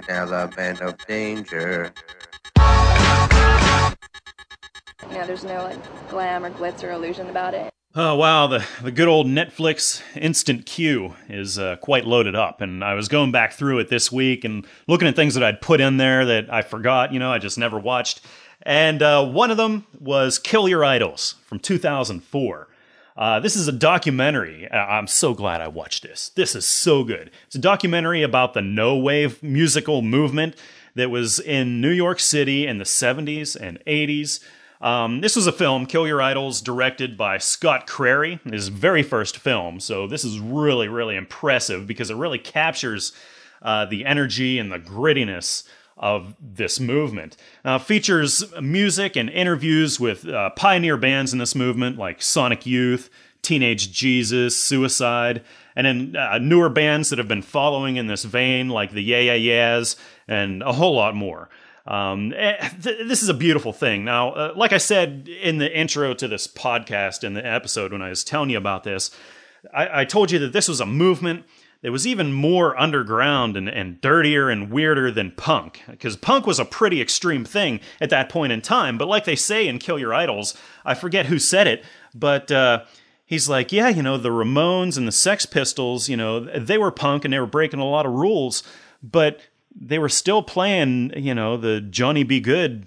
[0.10, 1.94] On element of danger.
[5.12, 7.72] Yeah, there's no like glam or glitz or illusion about it.
[7.96, 12.84] Oh wow, the the good old Netflix instant queue is uh, quite loaded up, and
[12.84, 15.80] I was going back through it this week and looking at things that I'd put
[15.80, 18.22] in there that I forgot, you know, I just never watched,
[18.64, 22.68] and uh, one of them was Kill Your Idols from 2004.
[23.16, 24.72] Uh, this is a documentary.
[24.72, 26.30] I'm so glad I watched this.
[26.30, 27.30] This is so good.
[27.46, 30.56] It's a documentary about the no wave musical movement
[30.96, 34.44] that was in New York City in the 70s and 80s.
[34.82, 39.38] Um, this was a film, Kill Your Idols, directed by Scott Crary, his very first
[39.38, 39.80] film.
[39.80, 43.14] So this is really, really impressive because it really captures
[43.62, 45.64] uh, the energy and the grittiness
[45.98, 47.38] of this movement.
[47.64, 53.10] Uh, features music and interviews with uh, pioneer bands in this movement like Sonic Youth,
[53.42, 55.44] Teenage Jesus, Suicide,
[55.76, 59.20] and then uh, newer bands that have been following in this vein like the Yeah
[59.20, 59.96] Yeah Yeahs
[60.28, 61.50] and a whole lot more.
[61.86, 64.06] Um, eh, th- this is a beautiful thing.
[64.06, 68.02] Now, uh, like I said in the intro to this podcast in the episode when
[68.02, 69.12] I was telling you about this,
[69.74, 71.46] I, I told you that this was a movement
[71.84, 75.84] that was even more underground and, and dirtier and weirder than punk.
[75.88, 78.98] Because punk was a pretty extreme thing at that point in time.
[78.98, 82.52] But like they say in Kill Your Idols, I forget who said it, but.
[82.52, 82.86] Uh,
[83.26, 86.92] he's like, yeah, you know, the Ramones and the Sex Pistols, you know, they were
[86.92, 88.62] punk and they were breaking a lot of rules,
[89.02, 89.40] but
[89.76, 92.40] they were still playing, you know, the Johnny B.
[92.40, 92.86] Goode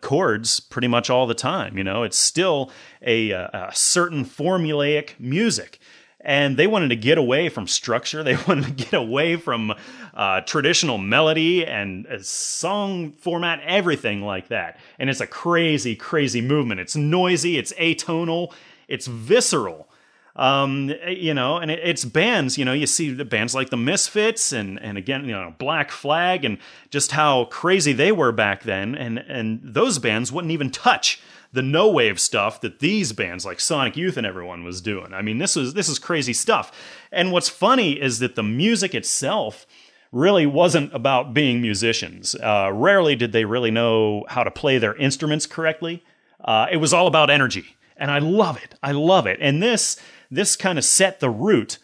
[0.00, 1.76] chords pretty much all the time.
[1.76, 2.70] You know, it's still
[3.02, 5.78] a, a certain formulaic music.
[6.22, 8.22] And they wanted to get away from structure.
[8.30, 9.74] They wanted to get away from
[10.14, 14.78] uh, traditional melody and uh, song format, everything like that.
[14.98, 16.80] And it's a crazy, crazy movement.
[16.80, 18.52] It's noisy, it's atonal,
[18.88, 19.88] it's visceral.
[20.36, 23.76] Um, you know, and it, it's bands, you know, you see the bands like the
[23.76, 26.58] Misfits and, and again, you know, Black Flag and
[26.90, 28.94] just how crazy they were back then.
[28.94, 31.20] And, and those bands wouldn't even touch
[31.52, 35.12] the no wave stuff that these bands like Sonic Youth and everyone was doing.
[35.12, 36.70] I mean, this was, this is crazy stuff.
[37.10, 39.66] And what's funny is that the music itself,
[40.12, 42.34] really wasn't about being musicians.
[42.34, 46.04] Uh, rarely did they really know how to play their instruments correctly.
[46.44, 48.74] Uh, it was all about energy, and I love it.
[48.82, 49.38] I love it.
[49.40, 49.96] And this
[50.30, 51.78] this kind of set the root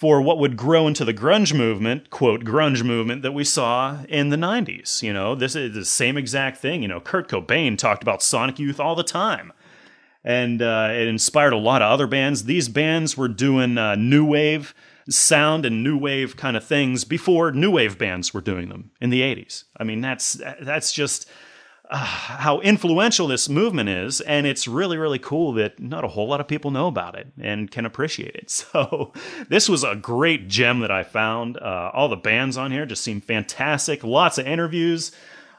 [0.00, 4.30] for what would grow into the grunge movement, quote, grunge movement that we saw in
[4.30, 5.02] the 90s.
[5.02, 6.80] You know, this is the same exact thing.
[6.80, 9.52] You know, Kurt Cobain talked about Sonic Youth all the time.
[10.24, 12.44] And uh, it inspired a lot of other bands.
[12.44, 14.74] These bands were doing uh, new wave
[15.10, 19.10] sound and new wave kind of things before new wave bands were doing them in
[19.10, 19.64] the 80s.
[19.76, 21.28] I mean, that's that's just
[21.90, 26.28] uh, how influential this movement is, and it's really, really cool that not a whole
[26.28, 28.50] lot of people know about it and can appreciate it.
[28.70, 29.12] So,
[29.48, 31.56] this was a great gem that I found.
[31.56, 35.12] Uh, all the bands on here just seem fantastic, lots of interviews.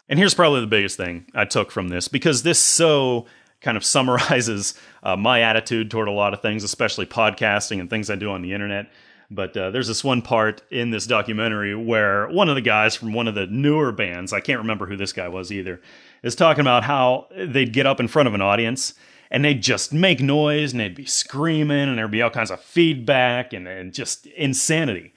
[0.07, 3.25] And here's probably the biggest thing I took from this because this so
[3.61, 8.09] kind of summarizes uh, my attitude toward a lot of things, especially podcasting and things
[8.09, 8.91] I do on the internet.
[9.29, 13.13] But uh, there's this one part in this documentary where one of the guys from
[13.13, 15.81] one of the newer bands, I can't remember who this guy was either,
[16.23, 18.93] is talking about how they'd get up in front of an audience
[19.29, 22.61] and they'd just make noise and they'd be screaming and there'd be all kinds of
[22.61, 25.13] feedback and, and just insanity.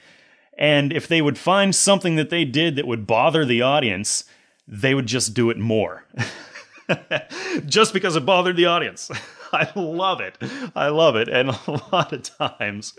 [0.56, 4.24] And if they would find something that they did that would bother the audience,
[4.68, 6.04] they would just do it more.
[7.66, 9.10] just because it bothered the audience.
[9.52, 10.36] I love it.
[10.74, 11.28] I love it.
[11.28, 12.98] And a lot of times,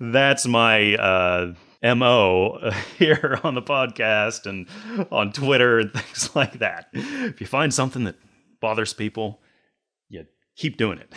[0.00, 4.66] that's my uh, MO here on the podcast and
[5.10, 6.88] on Twitter and things like that.
[6.92, 8.16] If you find something that
[8.60, 9.40] bothers people,
[10.08, 11.12] you keep doing it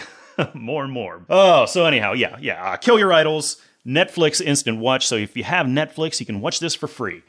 [0.56, 1.26] more and more.
[1.30, 2.72] Oh, so anyhow, yeah, yeah.
[2.72, 5.08] Uh, Kill Your Idols, Netflix Instant Watch.
[5.08, 7.22] So if you have Netflix, you can watch this for free.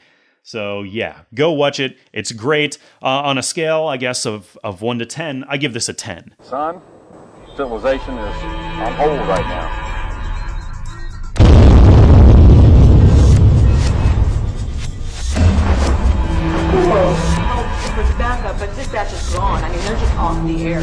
[0.43, 1.97] So yeah, go watch it.
[2.13, 2.77] It's great.
[3.01, 5.93] Uh, on a scale, I guess, of, of 1 to 10, I give this a
[5.93, 6.35] 10.
[6.41, 6.81] Son,
[7.55, 9.86] civilization is on hold right now.
[16.83, 19.63] The backup, but dispatch is gone.
[19.63, 20.81] I mean, they're just off the air.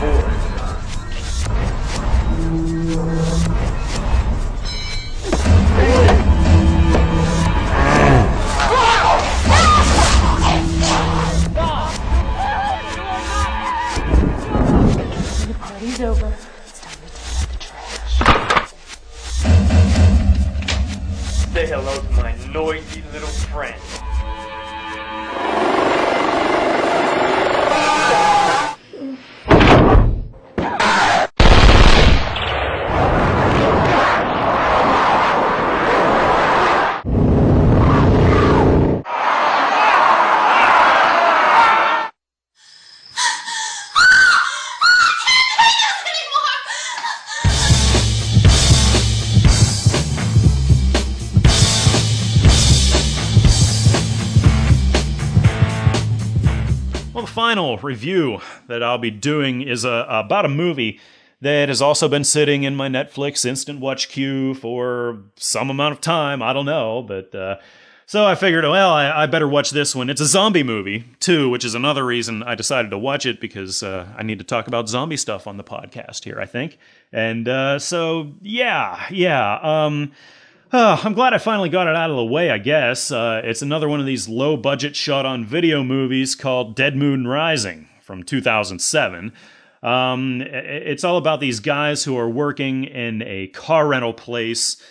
[0.00, 0.35] The
[57.82, 61.00] review that I'll be doing is a, about a movie
[61.40, 66.00] that has also been sitting in my Netflix instant watch queue for some amount of
[66.00, 66.42] time.
[66.42, 67.56] I don't know, but uh,
[68.06, 70.08] so I figured, well, I, I, better watch this one.
[70.08, 73.82] It's a zombie movie too, which is another reason I decided to watch it because
[73.82, 76.40] uh, I need to talk about zombie stuff on the podcast here.
[76.40, 76.78] I think,
[77.12, 79.58] and uh, so yeah, yeah.
[79.60, 80.12] Um,
[80.72, 83.10] uh, I'm glad I finally got it out of the way, I guess.
[83.10, 87.26] Uh, it's another one of these low budget shot on video movies called Dead Moon
[87.26, 89.32] Rising from 2007.
[89.82, 94.82] Um, it's all about these guys who are working in a car rental place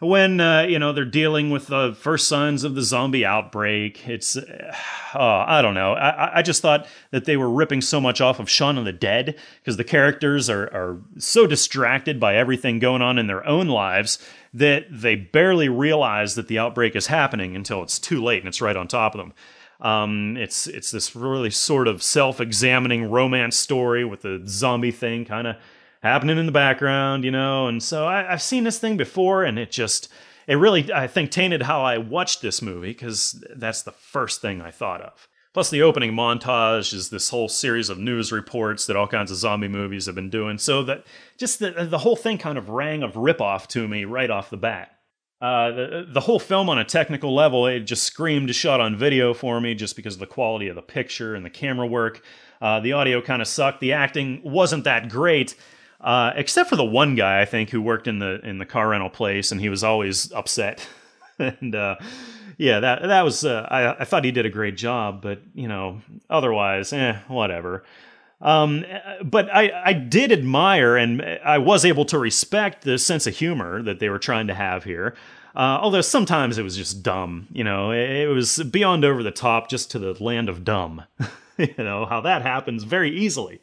[0.00, 4.06] when uh, you know they're dealing with the first signs of the zombie outbreak.
[4.06, 4.74] It's uh,
[5.14, 5.94] I don't know.
[5.94, 8.92] I, I just thought that they were ripping so much off of Shaun of the
[8.92, 13.68] Dead because the characters are are so distracted by everything going on in their own
[13.68, 14.18] lives
[14.54, 18.62] that they barely realize that the outbreak is happening until it's too late and it's
[18.62, 19.32] right on top of them.
[19.80, 25.48] Um, it's it's this really sort of self-examining romance story with the zombie thing kind
[25.48, 25.56] of
[26.02, 27.66] happening in the background, you know.
[27.66, 30.10] And so I, have seen this thing before, and it just
[30.46, 34.62] it really I think tainted how I watched this movie because that's the first thing
[34.62, 35.28] I thought of.
[35.54, 39.36] Plus, the opening montage is this whole series of news reports that all kinds of
[39.36, 40.58] zombie movies have been doing.
[40.58, 41.06] So that
[41.38, 44.56] just the, the whole thing kind of rang of ripoff to me right off the
[44.56, 44.90] bat.
[45.40, 48.96] Uh, the, the whole film on a technical level, it just screamed a shot on
[48.96, 52.22] video for me just because of the quality of the picture and the camera work.
[52.60, 53.78] Uh, the audio kind of sucked.
[53.80, 55.54] The acting wasn't that great,
[56.00, 58.88] uh, except for the one guy I think who worked in the in the car
[58.88, 60.88] rental place, and he was always upset.
[61.38, 61.96] and uh,
[62.58, 65.68] yeah, that that was uh, I, I thought he did a great job, but you
[65.68, 66.00] know,
[66.30, 67.84] otherwise, eh, whatever.
[68.40, 68.84] Um,
[69.24, 73.82] but I, I did admire and I was able to respect the sense of humor
[73.82, 75.14] that they were trying to have here.
[75.56, 79.30] Uh, although sometimes it was just dumb, you know, it, it was beyond over the
[79.30, 81.04] top, just to the land of dumb.
[81.58, 83.60] you know how that happens very easily.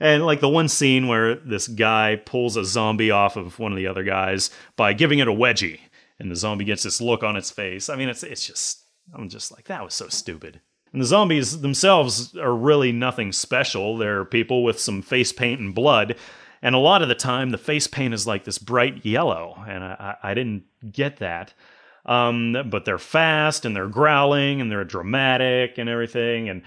[0.00, 3.78] And like the one scene where this guy pulls a zombie off of one of
[3.78, 5.78] the other guys by giving it a wedgie,
[6.22, 7.88] and the zombie gets this look on its face.
[7.88, 10.60] I mean, it's it's just I'm just like that was so stupid.
[10.92, 13.96] And the zombies themselves are really nothing special.
[13.96, 16.16] They're people with some face paint and blood.
[16.60, 19.62] And a lot of the time, the face paint is like this bright yellow.
[19.66, 21.54] And I, I didn't get that.
[22.04, 26.48] Um, but they're fast and they're growling and they're dramatic and everything.
[26.48, 26.62] And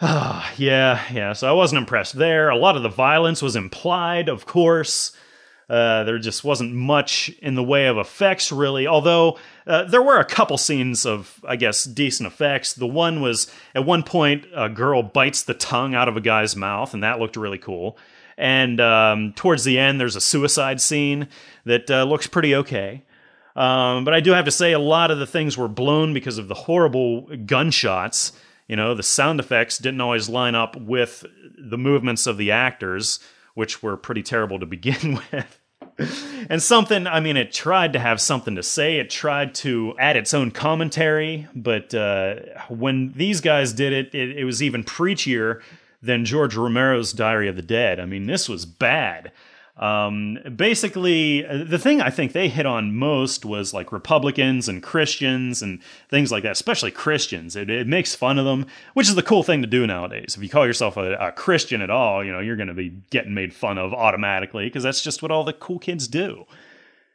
[0.00, 1.32] uh, yeah, yeah.
[1.32, 2.50] So I wasn't impressed there.
[2.50, 5.12] A lot of the violence was implied, of course.
[5.68, 8.86] Uh, there just wasn't much in the way of effects, really.
[8.86, 12.72] Although uh, there were a couple scenes of, I guess, decent effects.
[12.72, 16.56] The one was at one point a girl bites the tongue out of a guy's
[16.56, 17.98] mouth, and that looked really cool.
[18.38, 21.28] And um, towards the end, there's a suicide scene
[21.64, 23.02] that uh, looks pretty okay.
[23.56, 26.38] Um, but I do have to say, a lot of the things were blown because
[26.38, 28.32] of the horrible gunshots.
[28.68, 31.26] You know, the sound effects didn't always line up with
[31.58, 33.18] the movements of the actors,
[33.58, 35.60] which were pretty terrible to begin with
[36.48, 38.98] and something, I mean, it tried to have something to say.
[38.98, 41.48] It tried to add its own commentary.
[41.54, 42.36] But uh,
[42.68, 45.60] when these guys did it, it, it was even preachier
[46.00, 47.98] than George Romero's Diary of the Dead.
[47.98, 49.32] I mean, this was bad.
[49.78, 55.62] Um, basically, the thing I think they hit on most was like Republicans and Christians
[55.62, 57.54] and things like that, especially Christians.
[57.54, 60.34] It, it makes fun of them, which is the cool thing to do nowadays.
[60.36, 62.90] If you call yourself a, a Christian at all, you know, you're going to be
[63.10, 66.44] getting made fun of automatically because that's just what all the cool kids do.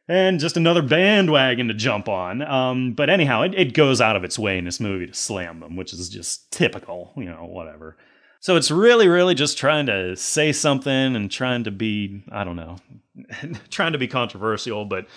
[0.07, 2.41] And just another bandwagon to jump on.
[2.41, 5.59] Um, but anyhow, it, it goes out of its way in this movie to slam
[5.59, 7.97] them, which is just typical, you know, whatever.
[8.43, 12.57] So it's really, really just trying to say something and trying to be, I don't
[12.57, 12.75] know,
[13.69, 14.83] trying to be controversial.
[14.83, 15.07] But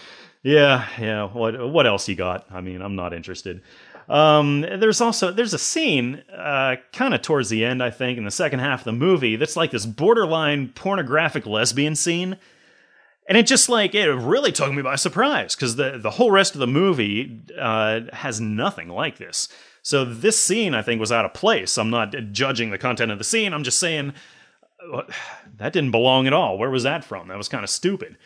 [0.45, 1.25] yeah, yeah.
[1.25, 2.47] What what else you got?
[2.53, 3.63] I mean, I'm not interested.
[4.09, 8.23] Um, there's also there's a scene, uh, kind of towards the end, I think, in
[8.23, 12.37] the second half of the movie, that's like this borderline pornographic lesbian scene.
[13.29, 16.55] And it just like it really took me by surprise because the the whole rest
[16.55, 19.49] of the movie uh, has nothing like this.
[19.87, 21.79] So this scene, I think, was out of place.
[21.79, 23.55] I'm not judging the content of the scene.
[23.55, 24.15] I'm just saying
[24.93, 25.03] uh,
[25.59, 26.59] that didn't belong at all.
[26.59, 27.29] Where was that from?
[27.29, 28.17] That was kind of stupid.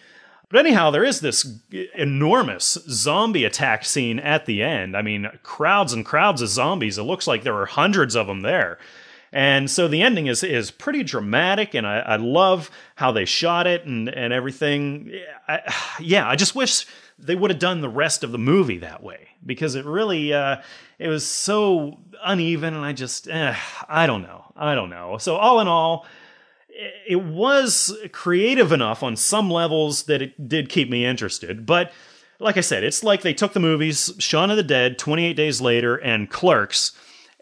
[0.48, 1.60] But anyhow, there is this
[1.94, 4.96] enormous zombie attack scene at the end.
[4.96, 6.96] I mean, crowds and crowds of zombies.
[6.96, 8.78] It looks like there were hundreds of them there.
[9.30, 13.66] And so the ending is is pretty dramatic, and I, I love how they shot
[13.66, 15.12] it and, and everything.
[15.46, 15.60] I,
[16.00, 16.86] yeah, I just wish
[17.18, 20.56] they would have done the rest of the movie that way because it really uh,
[21.00, 23.56] it was so uneven and i just eh,
[23.88, 24.44] i don't know.
[24.54, 25.16] I don't know.
[25.18, 26.06] So all in all
[27.08, 31.66] it was creative enough on some levels that it did keep me interested.
[31.66, 31.92] But
[32.38, 35.60] like i said it's like they took the movies shaun of the dead 28 days
[35.60, 36.92] later and clerks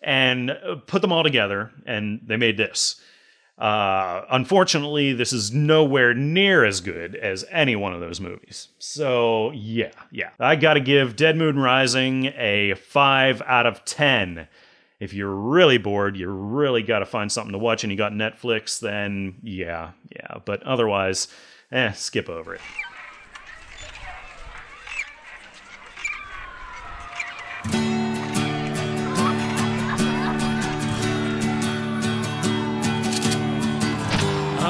[0.03, 0.57] and
[0.87, 3.01] put them all together, and they made this.
[3.59, 8.69] Uh, unfortunately, this is nowhere near as good as any one of those movies.
[8.79, 10.31] So, yeah, yeah.
[10.39, 14.47] I gotta give Dead Moon Rising a 5 out of 10.
[15.01, 18.79] If you're really bored, you really gotta find something to watch and you got Netflix,
[18.79, 20.39] then yeah, yeah.
[20.45, 21.27] But otherwise,
[21.73, 22.61] eh, skip over it.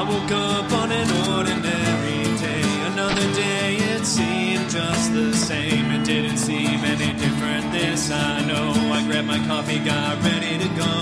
[0.09, 2.65] Woke up on an ordinary day.
[2.91, 5.85] Another day, it seemed just the same.
[5.91, 8.73] It didn't seem any different this, I know.
[8.97, 10.95] I grabbed my coffee, got ready to go.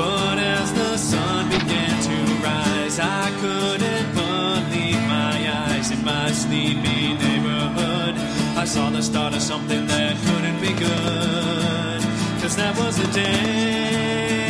[0.00, 2.16] But as the sun began to
[2.48, 8.14] rise, I couldn't believe my eyes in my sleepy neighborhood.
[8.62, 12.00] I saw the start of something that couldn't be good.
[12.40, 14.41] Cause that was the day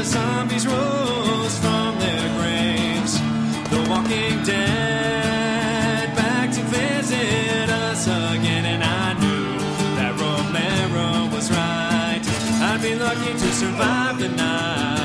[0.00, 3.20] the zombies rose from their graves.
[3.68, 9.58] The walking dead back to visit us again, and I knew
[9.98, 12.22] that Romero was right.
[12.62, 14.99] I'd be lucky to survive the night.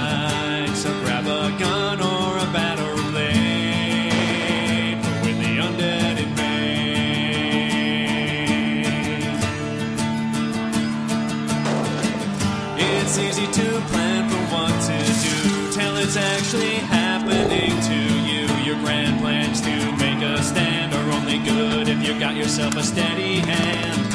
[22.45, 24.05] Yourself a steady hand.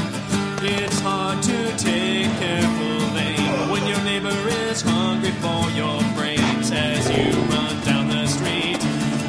[0.63, 7.11] It's hard to take careful aim when your neighbor is hungry for your brains as
[7.11, 8.79] you run down the street.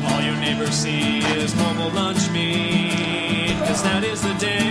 [0.05, 4.70] All your neighbors see is mobile lunch meat, cause that is the day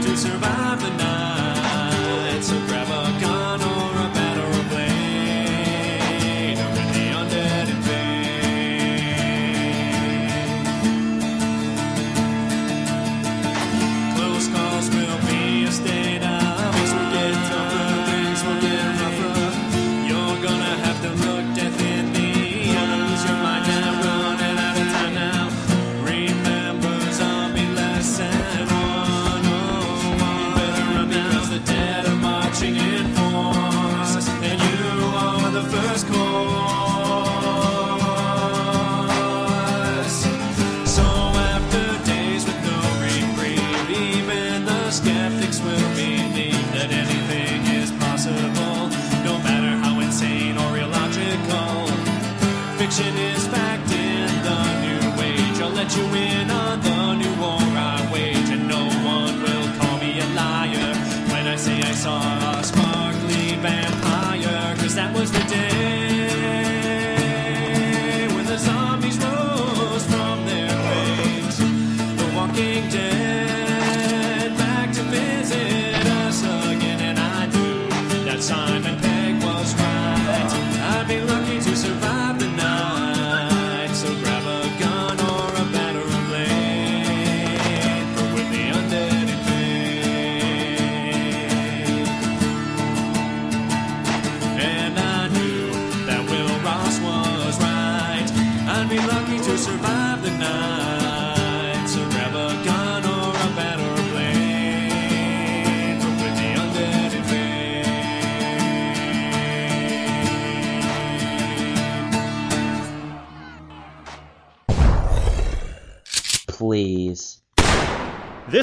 [0.00, 2.42] to survive the night.
[2.42, 3.33] So grab a gun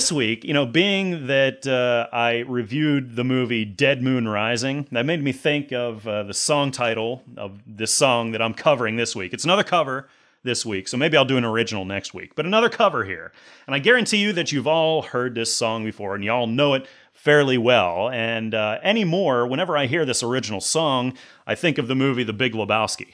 [0.01, 5.05] This week, you know, being that uh, I reviewed the movie Dead Moon Rising, that
[5.05, 9.15] made me think of uh, the song title of this song that I'm covering this
[9.15, 9.31] week.
[9.31, 10.09] It's another cover
[10.41, 13.31] this week, so maybe I'll do an original next week, but another cover here.
[13.67, 16.73] And I guarantee you that you've all heard this song before and you all know
[16.73, 18.09] it fairly well.
[18.09, 21.13] And uh, anymore, whenever I hear this original song,
[21.45, 23.13] I think of the movie The Big Lebowski.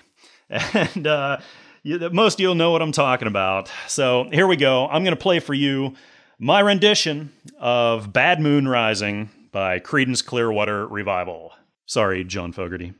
[0.49, 1.39] And uh,
[1.83, 3.69] most of you'll know what I'm talking about.
[3.89, 4.87] So here we go.
[4.87, 5.93] I'm going to play for you
[6.39, 11.53] my rendition of Bad Moon Rising by Creedence Clearwater Revival.
[11.85, 12.93] Sorry, John Fogerty.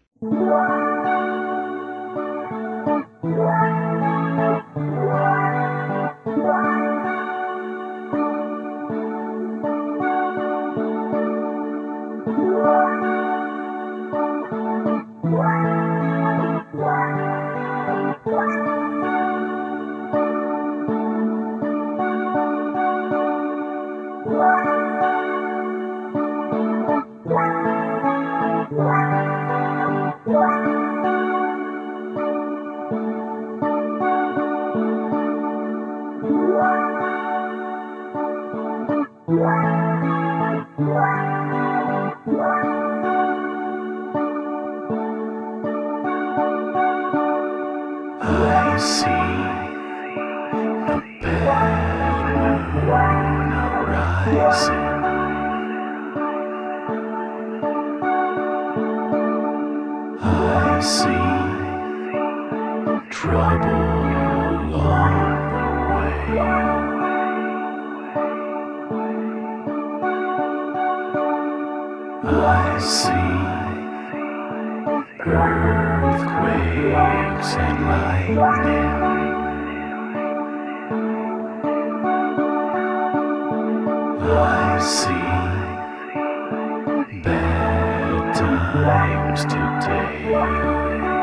[48.77, 49.09] see a
[51.21, 52.45] bad
[52.85, 54.87] moon arising.
[60.21, 61.27] I see
[63.09, 63.83] trouble
[64.67, 65.15] along
[65.53, 66.37] the way.
[72.23, 73.16] I see
[76.19, 78.87] earthquakes and lightning.
[84.29, 85.13] I see
[87.21, 91.16] bad times today.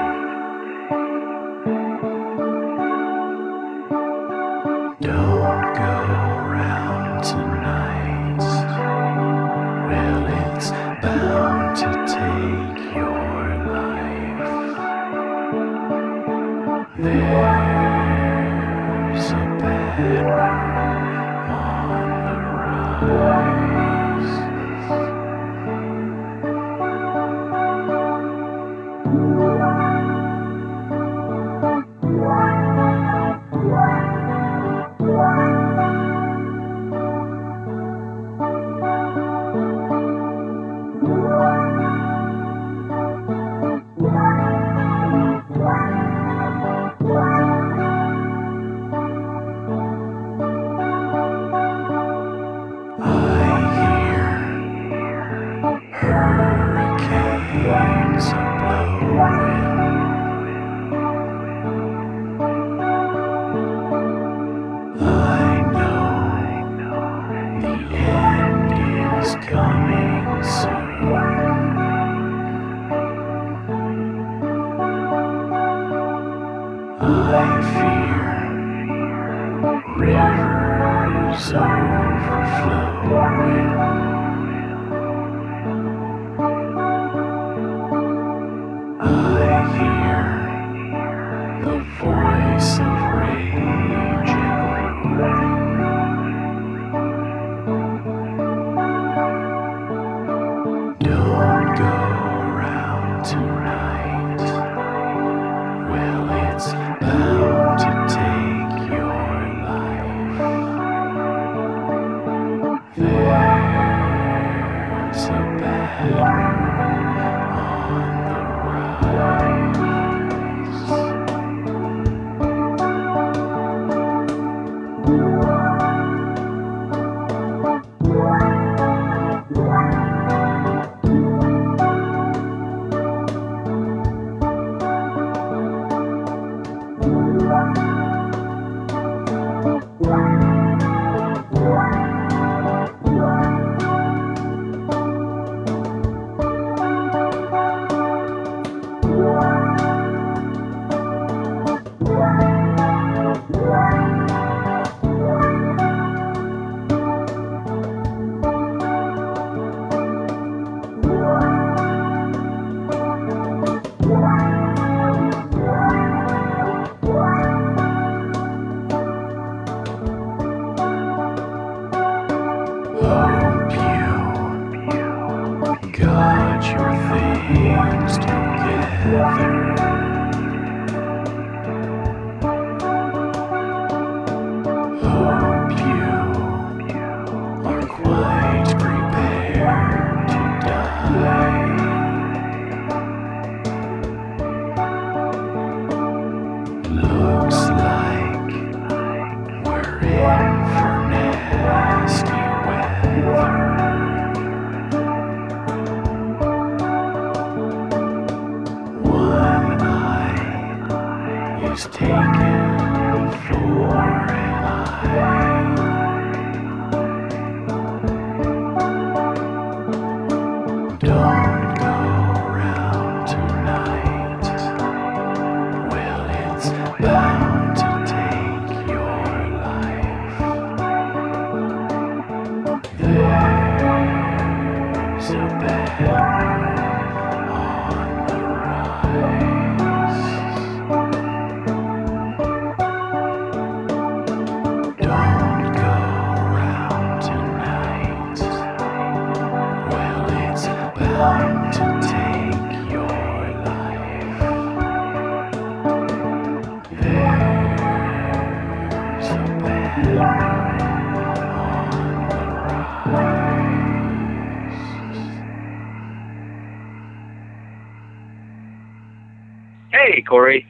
[270.34, 270.66] Corey.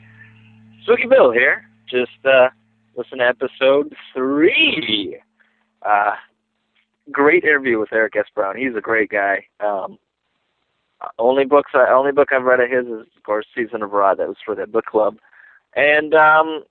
[0.83, 1.65] Spooky Bill here.
[1.91, 2.49] Just uh,
[2.99, 5.19] listen to episode three.
[5.81, 6.13] Uh,
[7.11, 8.27] great interview with Eric S.
[8.35, 8.59] Brown.
[8.59, 9.47] He's a great guy.
[9.61, 9.97] Um,
[11.19, 14.19] only books, I, only book I've read of his is, of course, Season of Rot.
[14.19, 15.17] That was for the book club,
[15.75, 16.65] and um,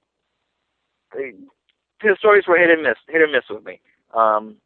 [1.15, 3.81] his stories were hit and miss, hit and miss with me.
[4.15, 4.57] Um,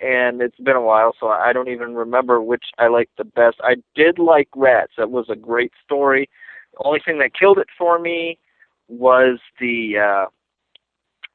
[0.00, 3.56] and it's been a while, so I don't even remember which I liked the best.
[3.60, 4.92] I did like Rats.
[4.98, 6.30] That was a great story.
[6.84, 8.38] Only thing that killed it for me
[8.88, 10.26] was the uh,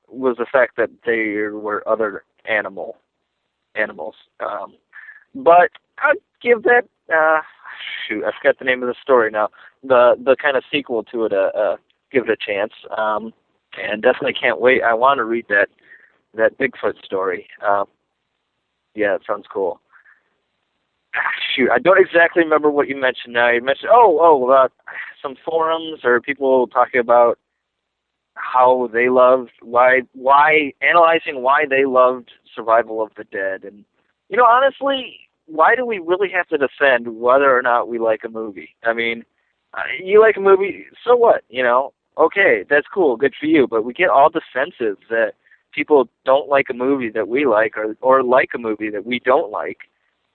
[0.07, 2.97] was the fact that there were other animal
[3.75, 4.15] animals.
[4.39, 4.75] Um,
[5.33, 6.83] but I'd give that
[7.13, 7.41] uh,
[8.07, 9.49] shoot, I forgot the name of the story now.
[9.83, 11.77] The the kind of sequel to it, uh, uh
[12.11, 12.73] give it a chance.
[12.97, 13.33] Um,
[13.81, 14.83] and definitely can't wait.
[14.83, 15.67] I want to read that
[16.33, 17.47] that Bigfoot story.
[17.65, 17.85] Um,
[18.93, 19.79] yeah, it sounds cool.
[21.55, 23.49] Shoot, I don't exactly remember what you mentioned now.
[23.49, 24.73] You mentioned oh oh about
[25.21, 27.39] some forums or people talking about
[28.35, 33.85] how they loved why why analyzing why they loved Survival of the Dead and
[34.27, 38.21] you know honestly why do we really have to defend whether or not we like
[38.25, 38.75] a movie?
[38.83, 39.23] I mean,
[39.73, 41.43] uh, you like a movie, so what?
[41.49, 43.67] You know, okay, that's cool, good for you.
[43.67, 45.33] But we get all defensive that
[45.71, 49.19] people don't like a movie that we like, or or like a movie that we
[49.19, 49.89] don't like,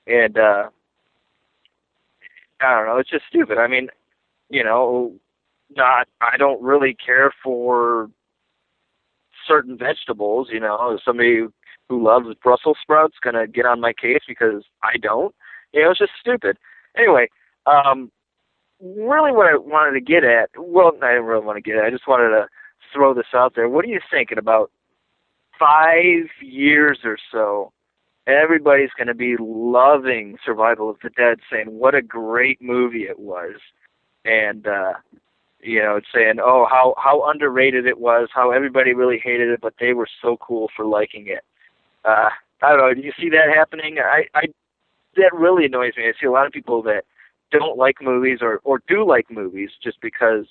[0.06, 0.68] and uh,
[2.60, 2.98] I don't know.
[2.98, 3.58] It's just stupid.
[3.58, 3.88] I mean,
[4.48, 5.14] you know,
[5.76, 6.08] not.
[6.20, 8.10] I don't really care for
[9.46, 10.48] certain vegetables.
[10.52, 11.42] You know, somebody
[11.88, 15.34] who loves Brussels sprouts gonna get on my case because I don't.
[15.72, 16.58] You know, it's just stupid.
[16.96, 17.28] Anyway,
[17.66, 18.10] um,
[18.80, 21.84] really what I wanted to get at, well, I didn't really want to get at.
[21.84, 22.48] I just wanted to
[22.92, 23.68] throw this out there.
[23.68, 24.70] What are you thinking about
[25.58, 27.72] five years or so?
[28.30, 33.18] Everybody's going to be loving Survival of the Dead, saying what a great movie it
[33.18, 33.56] was,
[34.24, 34.94] and uh,
[35.62, 39.74] you know, saying, oh, how how underrated it was, how everybody really hated it, but
[39.78, 41.44] they were so cool for liking it.
[42.04, 42.30] Uh,
[42.62, 42.94] I don't know.
[42.94, 43.98] Do you see that happening?
[43.98, 44.46] I, I
[45.16, 46.04] that really annoys me.
[46.04, 47.04] I see a lot of people that
[47.50, 50.46] don't like movies or or do like movies just because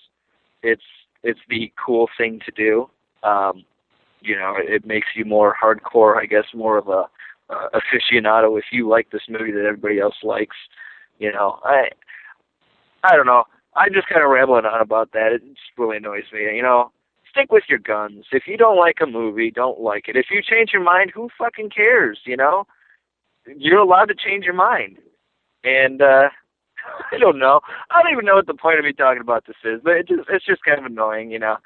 [0.63, 0.84] it's
[1.23, 2.89] it's the cool thing to do.
[3.27, 3.63] Um,
[4.21, 7.05] you know, it, it makes you more hardcore, I guess, more of a
[7.50, 10.56] uh, aficionado if you like this movie that everybody else likes.
[11.20, 11.89] You know, I
[13.04, 13.43] I don't know.
[13.76, 15.32] I'm just kind of rambling on about that.
[15.34, 16.56] It just really annoys me.
[16.56, 16.91] You know,
[17.30, 18.26] stick with your guns.
[18.32, 20.16] If you don't like a movie, don't like it.
[20.16, 22.20] If you change your mind, who fucking cares?
[22.26, 22.66] You know,
[23.45, 24.97] you're allowed to change your mind.
[25.64, 26.30] And uh
[27.12, 27.62] I don't know.
[27.91, 30.08] I don't even know what the point of me talking about this is, but it
[30.08, 31.58] just it's just kind of annoying, you know.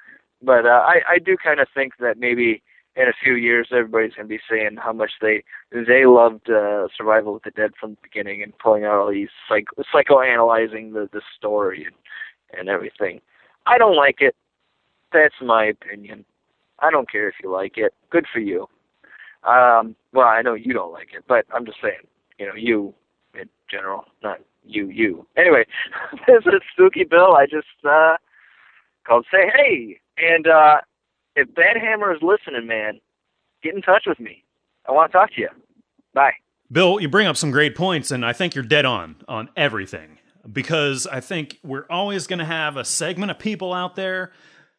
[0.41, 2.61] But uh, I I do kind of think that maybe
[2.95, 7.35] in a few years everybody's gonna be saying how much they they loved uh, Survival
[7.35, 11.21] of the Dead from the beginning and pulling out all these psych psychoanalyzing the the
[11.37, 11.95] story and
[12.59, 13.19] and everything.
[13.65, 14.35] I don't like it.
[15.11, 16.25] That's my opinion.
[16.79, 17.93] I don't care if you like it.
[18.09, 18.67] Good for you.
[19.43, 22.93] Um, well, I know you don't like it, but I'm just saying, you know, you
[23.33, 25.25] in general, not you, you.
[25.37, 25.65] Anyway,
[26.27, 27.35] this is Spooky Bill.
[27.35, 28.17] I just uh,
[29.05, 29.99] called to say hey.
[30.17, 30.77] And uh,
[31.35, 32.99] if Bad Hammer is listening, man,
[33.61, 34.43] get in touch with me.
[34.87, 35.49] I want to talk to you.
[36.13, 36.33] Bye.
[36.71, 40.17] Bill, you bring up some great points, and I think you're dead on on everything
[40.51, 44.31] because I think we're always going to have a segment of people out there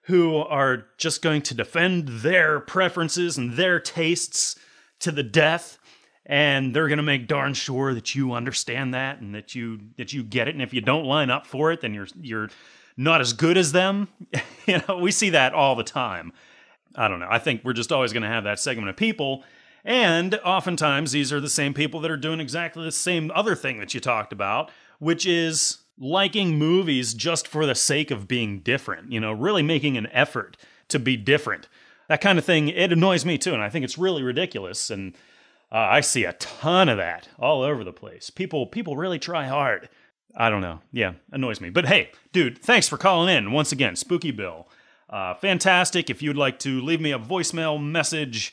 [0.02, 4.56] who are just going to defend their preferences and their tastes
[5.00, 5.78] to the death
[6.26, 10.12] and they're going to make darn sure that you understand that and that you that
[10.12, 12.48] you get it and if you don't line up for it then you're you're
[12.96, 14.08] not as good as them
[14.66, 16.32] you know we see that all the time
[16.94, 19.44] i don't know i think we're just always going to have that segment of people
[19.84, 23.78] and oftentimes these are the same people that are doing exactly the same other thing
[23.78, 29.10] that you talked about which is liking movies just for the sake of being different
[29.10, 30.56] you know really making an effort
[30.88, 31.68] to be different
[32.08, 35.14] that kind of thing it annoys me too and i think it's really ridiculous and
[35.74, 38.30] uh, I see a ton of that all over the place.
[38.30, 39.88] People people really try hard.
[40.36, 40.80] I don't know.
[40.92, 41.70] Yeah, annoys me.
[41.70, 44.66] But hey, dude, thanks for calling in once again, Spooky Bill.
[45.08, 46.10] Uh, fantastic.
[46.10, 48.52] If you'd like to leave me a voicemail message,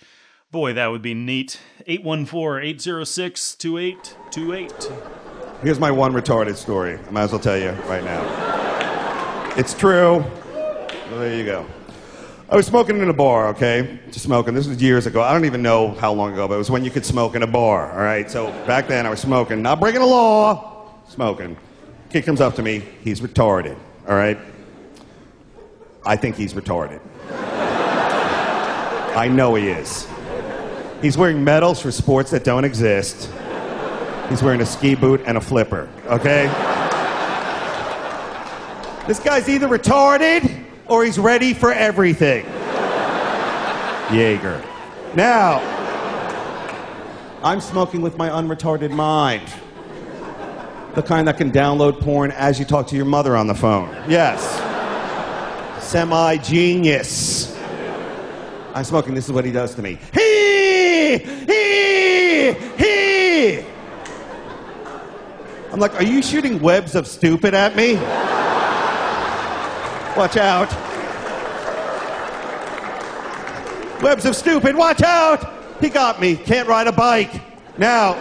[0.51, 1.59] boy, that would be neat.
[1.87, 4.91] 814 806 2828.
[5.63, 6.97] Here's my one retarded story.
[6.97, 9.53] I might as well tell you right now.
[9.57, 10.19] It's true.
[10.19, 11.65] Well, there you go.
[12.49, 13.99] I was smoking in a bar, okay?
[14.07, 14.53] Just smoking.
[14.53, 15.21] This was years ago.
[15.21, 17.43] I don't even know how long ago, but it was when you could smoke in
[17.43, 18.29] a bar, all right?
[18.29, 21.57] So back then I was smoking, not breaking the law, smoking.
[22.11, 22.83] Kid comes up to me.
[23.03, 24.37] He's retarded, all right?
[26.05, 26.99] I think he's retarded.
[29.15, 30.07] I know he is.
[31.01, 33.29] He's wearing medals for sports that don't exist.
[34.29, 36.47] He's wearing a ski boot and a flipper, okay?
[39.07, 42.45] This guy's either retarded or he's ready for everything.
[44.13, 44.61] Jaeger.
[45.15, 45.59] Now,
[47.41, 49.51] I'm smoking with my unretarded mind.
[50.93, 53.89] The kind that can download porn as you talk to your mother on the phone.
[54.09, 54.41] Yes.
[55.81, 57.57] Semi genius.
[58.73, 59.99] I'm smoking, this is what he does to me.
[60.13, 61.17] He!
[61.17, 62.53] He!
[62.77, 63.65] He!
[65.71, 67.95] I'm like, are you shooting webs of stupid at me?
[70.17, 70.69] Watch out.
[74.01, 75.79] Webs of stupid, watch out!
[75.79, 76.35] He got me.
[76.35, 77.41] Can't ride a bike.
[77.77, 78.13] Now,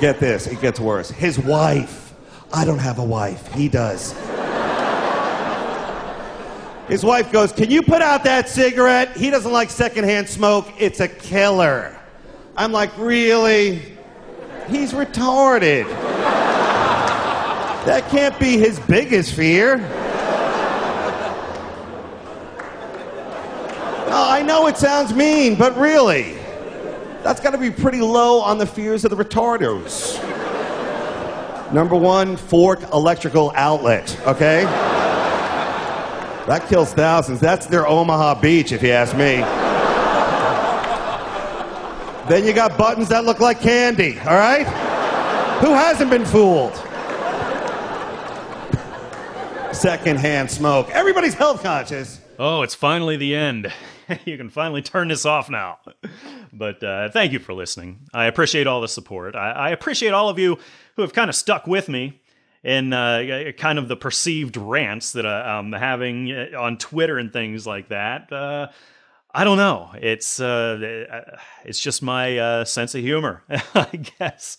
[0.00, 1.10] get this, it gets worse.
[1.10, 2.14] His wife.
[2.52, 3.52] I don't have a wife.
[3.52, 4.12] He does.
[6.88, 9.16] His wife goes, Can you put out that cigarette?
[9.16, 10.66] He doesn't like secondhand smoke.
[10.76, 11.96] It's a killer.
[12.56, 13.96] I'm like, Really?
[14.68, 15.88] He's retarded.
[17.84, 19.76] That can't be his biggest fear.
[24.12, 26.39] Oh, I know it sounds mean, but really,
[27.22, 30.18] that's got to be pretty low on the fears of the retardos.
[31.72, 34.64] Number one, fork electrical outlet, okay?
[36.46, 37.38] That kills thousands.
[37.38, 39.36] That's their Omaha Beach, if you ask me.
[42.28, 44.66] then you got buttons that look like candy, all right?
[45.60, 46.74] Who hasn't been fooled?
[49.72, 50.90] Secondhand smoke.
[50.90, 52.20] Everybody's health conscious.
[52.38, 53.72] Oh, it's finally the end.
[54.24, 55.78] you can finally turn this off now.
[56.52, 58.00] But uh, thank you for listening.
[58.12, 59.34] I appreciate all the support.
[59.34, 60.58] I, I appreciate all of you
[60.96, 62.20] who have kind of stuck with me
[62.62, 67.66] in uh, kind of the perceived rants that I'm having uh, on Twitter and things
[67.66, 68.32] like that.
[68.32, 68.68] Uh,
[69.32, 69.90] I don't know.
[69.94, 73.44] It's uh, it's just my uh, sense of humor,
[73.74, 74.58] I guess.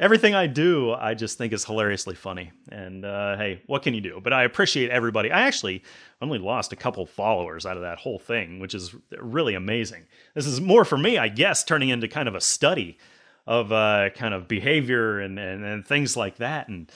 [0.00, 2.50] Everything I do, I just think is hilariously funny.
[2.72, 4.20] And uh, hey, what can you do?
[4.24, 5.30] But I appreciate everybody.
[5.30, 5.82] I actually
[6.22, 10.04] only lost a couple followers out of that whole thing, which is really amazing.
[10.34, 12.98] This is more for me, I guess, turning into kind of a study
[13.46, 16.68] of uh, kind of behavior and, and, and things like that.
[16.68, 16.90] And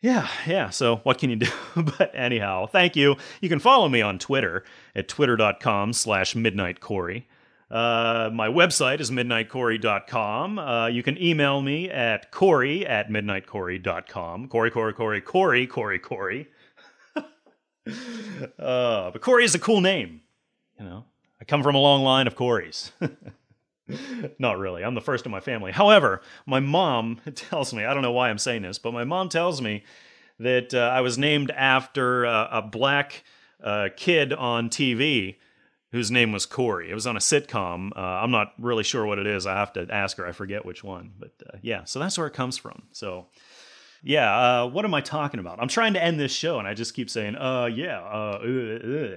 [0.00, 0.70] yeah, yeah.
[0.70, 1.50] So what can you do?
[1.76, 3.16] but anyhow, thank you.
[3.40, 7.24] You can follow me on Twitter at twitter.com slash midnightcorey.
[7.70, 10.58] Uh, my website is midnightcorey.com.
[10.58, 14.48] Uh, you can email me at corey at midnightcorey.com.
[14.48, 16.48] Corey, Corey, Corey, Corey, Corey, Corey.
[17.86, 20.20] Uh, but Corey is a cool name.
[20.78, 21.04] You know,
[21.40, 22.92] I come from a long line of Coreys.
[24.38, 24.84] Not really.
[24.84, 25.72] I'm the first in my family.
[25.72, 29.28] However, my mom tells me, I don't know why I'm saying this, but my mom
[29.28, 29.84] tells me
[30.38, 33.24] that uh, I was named after uh, a black
[33.62, 35.36] uh, kid on TV
[35.90, 36.90] whose name was Corey.
[36.90, 37.90] It was on a sitcom.
[37.94, 39.46] Uh, I'm not really sure what it is.
[39.46, 40.26] I have to ask her.
[40.26, 41.12] I forget which one.
[41.18, 42.84] But uh, yeah, so that's where it comes from.
[42.92, 43.26] So
[44.02, 45.60] yeah, uh, what am I talking about?
[45.60, 49.16] I'm trying to end this show and I just keep saying, uh, yeah, uh,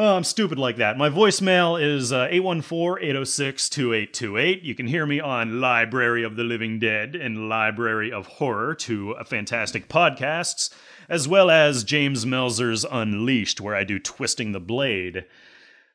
[0.00, 0.96] Oh, I'm stupid like that.
[0.96, 4.62] My voicemail is 814 806 2828.
[4.62, 9.16] You can hear me on Library of the Living Dead and Library of Horror, two
[9.26, 10.72] fantastic podcasts,
[11.08, 15.24] as well as James Melzer's Unleashed, where I do Twisting the Blade.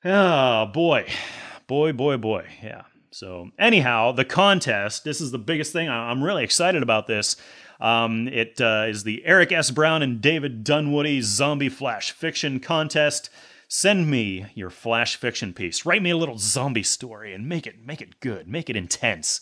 [0.03, 1.07] Oh, boy.
[1.67, 2.45] Boy, boy, boy.
[2.61, 2.82] Yeah.
[3.11, 5.05] So, anyhow, the contest.
[5.05, 5.88] This is the biggest thing.
[5.88, 7.38] I'm really excited about this.
[7.84, 9.69] Um, it uh, is the Eric S.
[9.69, 13.29] Brown and David Dunwoody Zombie Flash Fiction Contest.
[13.67, 15.86] Send me your flash fiction piece.
[15.86, 19.41] Write me a little zombie story and make it make it good, make it intense.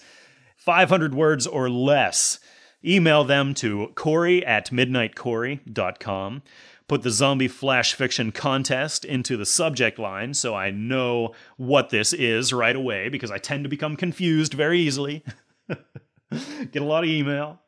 [0.57, 2.39] 500 words or less.
[2.83, 6.41] Email them to Corey at midnightcorey.com.
[6.87, 12.11] Put the zombie flash fiction contest into the subject line so I know what this
[12.11, 15.23] is right away because I tend to become confused very easily.
[15.69, 17.59] Get a lot of email.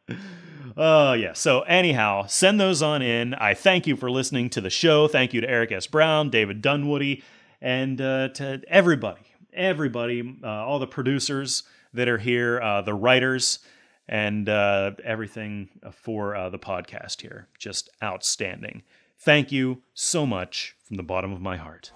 [0.76, 1.34] Oh, uh, yeah.
[1.34, 3.34] So, anyhow, send those on in.
[3.36, 5.08] I thank you for listening to the show.
[5.08, 5.88] Thank you to Eric S.
[5.88, 7.24] Brown, David Dunwoody,
[7.62, 9.22] and uh, to everybody,
[9.54, 11.64] everybody, uh, all the producers
[11.94, 13.60] that are here, uh, the writers,
[14.08, 17.48] and uh, everything for uh, the podcast here.
[17.58, 18.84] Just outstanding.
[19.20, 21.92] Thank you so much from the bottom of my heart.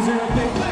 [0.00, 0.69] Cause you're a big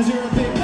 [0.00, 0.59] Cause you're a big.